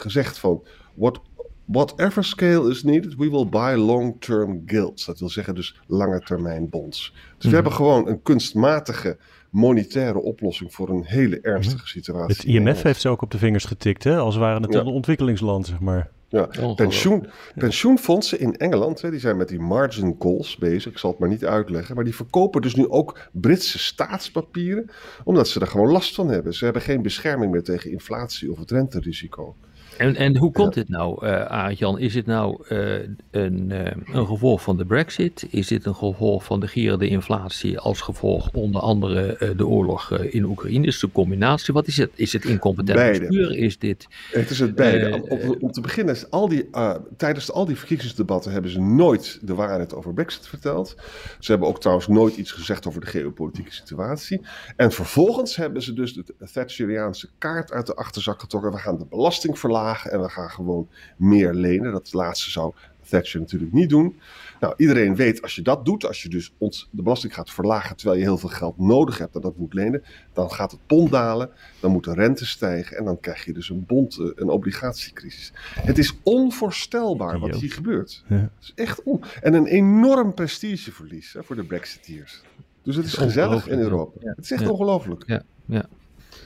gezegd 0.00 0.38
van 0.38 0.62
what 0.94 1.20
Whatever 1.64 2.24
scale 2.24 2.70
is 2.70 2.82
needed, 2.82 3.16
we 3.16 3.30
will 3.30 3.48
buy 3.48 3.74
long-term 3.76 4.62
gilts. 4.66 5.04
Dat 5.04 5.18
wil 5.18 5.28
zeggen 5.28 5.54
dus 5.54 5.80
lange 5.86 6.20
termijn 6.20 6.68
bonds. 6.68 7.12
Dus 7.12 7.22
we 7.38 7.46
Mhm. 7.46 7.54
hebben 7.54 7.72
gewoon 7.72 8.08
een 8.08 8.22
kunstmatige 8.22 9.16
monetaire 9.50 10.18
oplossing 10.18 10.72
voor 10.74 10.88
een 10.88 11.04
hele 11.04 11.40
ernstige 11.40 11.88
situatie. 11.88 12.36
Het 12.36 12.44
IMF 12.44 12.82
heeft 12.82 13.00
ze 13.00 13.08
ook 13.08 13.22
op 13.22 13.30
de 13.30 13.38
vingers 13.38 13.64
getikt, 13.64 14.04
hè? 14.04 14.16
als 14.18 14.36
waren 14.36 14.62
het 14.62 14.72
Ja. 14.72 14.80
een 14.80 14.86
ontwikkelingsland, 14.86 15.66
zeg 15.66 15.80
maar. 15.80 16.10
Ja, 16.28 16.48
pensioen, 16.74 17.26
pensioenfondsen 17.54 18.40
in 18.40 18.56
Engeland, 18.56 19.00
hè, 19.00 19.10
die 19.10 19.20
zijn 19.20 19.36
met 19.36 19.48
die 19.48 19.60
margin 19.60 20.18
calls 20.18 20.56
bezig. 20.56 20.92
Ik 20.92 20.98
zal 20.98 21.10
het 21.10 21.18
maar 21.18 21.28
niet 21.28 21.44
uitleggen. 21.44 21.94
Maar 21.94 22.04
die 22.04 22.14
verkopen 22.14 22.62
dus 22.62 22.74
nu 22.74 22.88
ook 22.88 23.18
Britse 23.32 23.78
staatspapieren. 23.78 24.90
Omdat 25.24 25.48
ze 25.48 25.60
er 25.60 25.66
gewoon 25.66 25.90
last 25.90 26.14
van 26.14 26.28
hebben. 26.28 26.54
Ze 26.54 26.64
hebben 26.64 26.82
geen 26.82 27.02
bescherming 27.02 27.52
meer 27.52 27.62
tegen 27.62 27.90
inflatie 27.90 28.52
of 28.52 28.58
het 28.58 28.70
renterisico. 28.70 29.56
En, 29.98 30.16
en 30.16 30.36
hoe 30.36 30.52
komt 30.52 30.74
dit 30.74 30.88
nou, 30.88 31.26
eh 31.26 31.44
Arend-Jan? 31.44 31.98
Is 31.98 32.14
het 32.14 32.26
nou 32.26 32.64
eh, 32.68 32.94
een, 33.30 33.70
eh, 33.70 33.92
een 34.12 34.26
gevolg 34.26 34.62
van 34.62 34.76
de 34.76 34.84
brexit? 34.84 35.46
Is 35.50 35.66
dit 35.66 35.84
een 35.84 35.94
gevolg 35.94 36.44
van 36.44 36.60
de 36.60 36.68
gierende 36.68 37.08
inflatie 37.08 37.78
als 37.78 38.00
gevolg 38.00 38.50
onder 38.52 38.80
andere 38.80 39.52
de 39.56 39.66
oorlog 39.66 40.18
in 40.18 40.44
Oekraïne? 40.44 40.86
Is 40.86 40.94
het 40.94 41.02
een 41.02 41.12
combinatie? 41.12 41.74
Wat 41.74 41.86
is 41.86 41.96
het? 41.96 42.10
Is 42.14 42.32
het 42.32 42.44
incompetent 42.44 42.96
Beide. 42.96 43.18
bestuur? 43.18 43.56
Is 43.56 43.78
dit... 43.78 44.06
Het 44.30 44.50
is 44.50 44.58
het 44.58 44.74
beide. 44.74 45.22
Om, 45.28 45.56
om 45.60 45.70
te 45.72 45.80
beginnen, 45.80 46.16
al 46.30 46.48
die, 46.48 46.68
tijdens 47.16 47.52
al 47.52 47.64
die 47.64 47.76
verkiezingsdebatten 47.76 48.52
hebben 48.52 48.70
ze 48.70 48.80
nooit 48.80 49.38
de 49.42 49.54
waarheid 49.54 49.94
over 49.94 50.14
Brexit 50.14 50.46
verteld. 50.46 50.96
Ze 51.38 51.50
hebben 51.50 51.68
ook 51.68 51.80
trouwens 51.80 52.08
nooit 52.08 52.36
iets 52.36 52.52
gezegd 52.52 52.86
over 52.86 53.00
de 53.00 53.06
geopolitieke 53.06 53.72
situatie. 53.72 54.40
En 54.76 54.92
vervolgens 54.92 55.56
hebben 55.56 55.82
ze 55.82 55.92
dus 55.92 56.14
de 56.14 56.24
Thatcheriaanse 56.52 57.28
kaart 57.38 57.72
uit 57.72 57.86
de 57.86 57.94
achterzak 57.94 58.40
getrokken. 58.40 58.72
We 58.72 58.78
gaan 58.78 58.98
de 58.98 59.06
belasting 59.06 59.58
verlagen 59.58 59.87
en 59.96 60.20
we 60.20 60.28
gaan 60.28 60.50
gewoon 60.50 60.88
meer 61.16 61.54
lenen. 61.54 61.92
Dat 61.92 62.12
laatste 62.12 62.50
zou 62.50 62.72
Thatcher 63.08 63.40
natuurlijk 63.40 63.72
niet 63.72 63.88
doen. 63.88 64.18
Nou, 64.60 64.74
iedereen 64.76 65.16
weet 65.16 65.42
als 65.42 65.54
je 65.54 65.62
dat 65.62 65.84
doet, 65.84 66.06
als 66.06 66.22
je 66.22 66.28
dus 66.28 66.52
ons, 66.58 66.88
de 66.90 67.02
belasting 67.02 67.34
gaat 67.34 67.50
verlagen 67.50 67.96
terwijl 67.96 68.18
je 68.18 68.24
heel 68.24 68.38
veel 68.38 68.48
geld 68.48 68.78
nodig 68.78 69.18
hebt 69.18 69.34
en 69.34 69.40
dat 69.40 69.56
moet 69.56 69.74
lenen, 69.74 70.02
dan 70.32 70.50
gaat 70.50 70.70
het 70.70 70.80
pond 70.86 71.10
dalen, 71.10 71.50
dan 71.80 71.90
moet 71.92 72.04
de 72.04 72.12
rente 72.14 72.46
stijgen 72.46 72.96
en 72.96 73.04
dan 73.04 73.20
krijg 73.20 73.44
je 73.44 73.52
dus 73.52 73.68
een 73.68 73.84
bond, 73.86 74.18
eh, 74.18 74.26
een 74.34 74.48
obligatiecrisis. 74.48 75.52
Het 75.80 75.98
is 75.98 76.14
onvoorstelbaar 76.22 77.38
wat 77.38 77.56
hier 77.56 77.72
gebeurt. 77.72 78.24
Ja. 78.28 78.36
Het 78.36 78.50
is 78.60 78.72
echt 78.74 79.02
on... 79.02 79.22
En 79.42 79.54
een 79.54 79.66
enorm 79.66 80.34
prestigeverlies 80.34 81.32
hè, 81.32 81.44
voor 81.44 81.56
de 81.56 81.64
Brexiteers. 81.64 82.42
Dus 82.82 82.96
het 82.96 83.04
is 83.04 83.10
Dat 83.12 83.20
is 83.20 83.26
gezellig 83.26 83.68
in 83.68 83.78
Europa. 83.78 84.20
ja. 84.20 84.32
Het 84.36 84.44
is 84.44 84.50
echt 84.50 84.62
Ja. 84.62 84.68
ongelooflijk. 84.70 85.42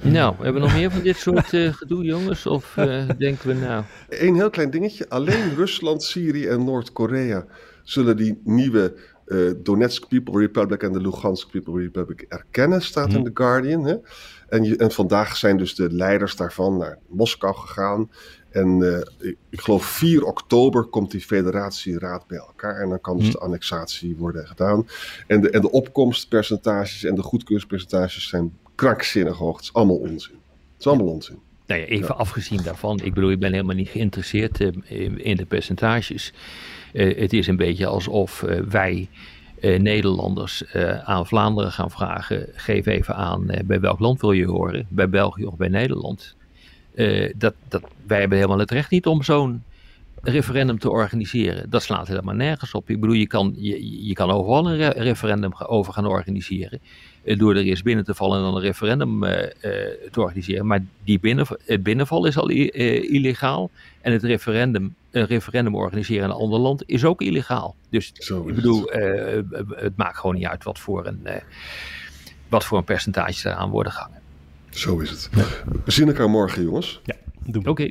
Nou, 0.01 0.35
hebben 0.35 0.55
we 0.55 0.61
nog 0.61 0.75
meer 0.75 0.91
van 0.91 1.03
dit 1.03 1.17
soort 1.17 1.53
eh, 1.53 1.73
gedoe, 1.73 2.05
jongens? 2.05 2.47
Of 2.47 2.77
eh, 2.77 3.09
denken 3.19 3.49
we 3.49 3.55
nou... 3.55 3.85
Eén 4.09 4.35
heel 4.35 4.51
klein 4.51 4.71
dingetje. 4.71 5.09
Alleen 5.09 5.55
Rusland, 5.55 6.03
Syrië 6.03 6.47
en 6.47 6.65
Noord-Korea 6.65 7.45
zullen 7.83 8.17
die 8.17 8.41
nieuwe 8.45 8.95
eh, 9.27 9.39
Donetsk 9.57 10.09
People 10.09 10.39
Republic 10.41 10.83
en 10.83 10.93
de 10.93 11.01
Lugansk 11.01 11.51
People 11.51 11.81
Republic 11.83 12.25
erkennen, 12.29 12.83
staat 12.83 13.09
in 13.09 13.15
Mhm. 13.15 13.25
The 13.25 13.31
Guardian. 13.35 13.85
Hè? 13.85 13.97
En, 14.49 14.65
je, 14.65 14.77
en 14.77 14.91
vandaag 14.91 15.37
zijn 15.37 15.57
dus 15.57 15.75
de 15.75 15.93
leiders 15.93 16.37
daarvan 16.37 16.77
naar 16.77 16.99
Moskou 17.09 17.55
gegaan. 17.55 18.11
En 18.51 18.83
ik, 19.21 19.37
ik 19.51 19.61
geloof 19.61 19.85
4 19.85 20.25
oktober 20.25 20.85
komt 20.85 21.11
die 21.11 21.21
federatieraad 21.21 22.27
bij 22.27 22.39
elkaar. 22.39 22.81
En 22.81 22.89
dan 22.89 23.01
kan 23.01 23.17
dus 23.17 23.25
Mhm. 23.27 23.33
de 23.33 23.41
annexatie 23.41 24.17
worden 24.17 24.47
gedaan. 24.47 24.87
En 25.27 25.41
de, 25.41 25.51
en 25.51 25.61
de 25.61 25.71
opkomstpercentages 25.71 27.05
en 27.05 27.15
de 27.15 27.23
goedkeuringspercentages 27.23 28.29
zijn 28.29 28.53
krankzinnig 28.75 29.37
hoog. 29.37 29.57
Het 29.57 29.65
is 29.65 29.73
allemaal 29.73 29.97
onzin. 29.97 30.35
Het 30.73 30.81
is 30.81 30.87
allemaal 30.87 31.07
onzin. 31.07 31.39
Nou 31.67 31.81
ja, 31.81 31.87
even 31.87 32.17
afgezien 32.17 32.63
daarvan. 32.63 33.01
Ik 33.03 33.15
bedoel, 33.15 33.31
ik 33.31 33.39
ben 33.39 33.53
helemaal 33.53 33.75
niet 33.75 33.89
geïnteresseerd 33.89 34.61
eh, 34.61 34.71
in, 35.17 35.37
de 35.37 35.45
percentages. 35.45 36.33
Eh, 36.93 37.19
het 37.19 37.33
is 37.33 37.47
een 37.47 37.57
beetje 37.57 37.87
alsof 37.87 38.43
eh, 38.43 38.61
wij 38.61 39.09
Nederlanders 39.79 40.75
aan 41.05 41.27
Vlaanderen 41.27 41.73
gaan 41.73 41.91
vragen. 41.91 42.49
Geef 42.55 42.87
even 42.87 43.15
aan 43.15 43.47
bij 43.65 43.81
welk 43.81 43.99
land 43.99 44.21
wil 44.21 44.33
je 44.33 44.47
horen? 44.47 44.87
Bij 44.89 45.09
België 45.09 45.45
of 45.45 45.57
bij 45.57 45.69
Nederland? 45.69 46.37
Dat, 47.35 47.55
dat, 47.69 47.83
wij 48.07 48.21
hebben 48.21 48.39
helemaal 48.39 48.59
het 48.59 48.71
recht 48.71 48.91
niet 48.91 49.07
om 49.07 49.23
zo'n 49.23 49.63
referendum 50.23 50.79
te 50.79 50.91
organiseren. 50.91 51.71
Dat 51.71 51.83
slaat 51.83 52.09
helemaal 52.09 52.35
nergens 52.35 52.75
op. 52.75 52.91
Ik 52.91 53.01
bedoel, 53.01 53.17
je 53.17 53.27
kan, 53.27 53.55
je, 53.57 54.07
je 54.07 54.13
kan 54.15 54.31
overal 54.31 54.67
een 54.71 54.77
re- 54.77 54.89
referendum 55.03 55.55
over 55.55 55.93
gaan 55.93 56.07
organiseren. 56.07 56.81
eh, 57.25 57.39
door 57.39 57.55
er 57.57 57.63
eerst 57.63 57.83
binnen 57.85 58.05
te 58.05 58.15
vallen 58.15 58.39
en 58.39 58.45
dan 58.45 58.55
een 58.57 58.61
referendum 58.63 59.25
eh, 59.25 59.43
eh, 59.43 60.11
te 60.11 60.21
organiseren. 60.21 60.67
Maar 60.67 60.85
die 61.05 61.19
binnen, 61.21 61.47
het 61.65 61.83
binnenval 61.83 62.27
is 62.27 62.37
al 62.37 62.49
eh, 62.49 63.13
illegaal. 63.13 63.71
En 64.01 64.13
het 64.13 64.23
referendum, 64.23 64.95
een 65.11 65.27
referendum 65.27 65.75
organiseren 65.75 66.25
in 66.25 66.31
een 66.31 66.37
ander 66.37 66.59
land 66.61 66.83
is 66.87 67.05
ook 67.05 67.21
illegaal. 67.23 67.75
Dus 67.91 68.13
ik 68.49 68.55
bedoel, 68.55 68.91
eh, 68.91 69.41
het 69.69 69.97
maakt 69.97 70.17
gewoon 70.19 70.35
niet 70.35 70.47
uit 70.47 70.65
wat 70.65 70.79
voor 70.79 71.07
een, 71.07 71.21
eh, 71.27 71.43
wat 72.49 72.65
voor 72.65 72.79
een 72.79 72.85
percentage 72.85 73.49
eraan 73.49 73.71
worden 73.71 73.93
gehangen. 73.93 74.21
Zo 74.71 74.99
is 74.99 75.11
het. 75.11 75.31
We 75.85 75.91
zien 75.91 76.07
elkaar 76.09 76.31
morgen, 76.31 76.63
jongens. 76.63 77.01
Doen 77.45 77.63
we. 77.63 77.71
Oké. 77.71 77.91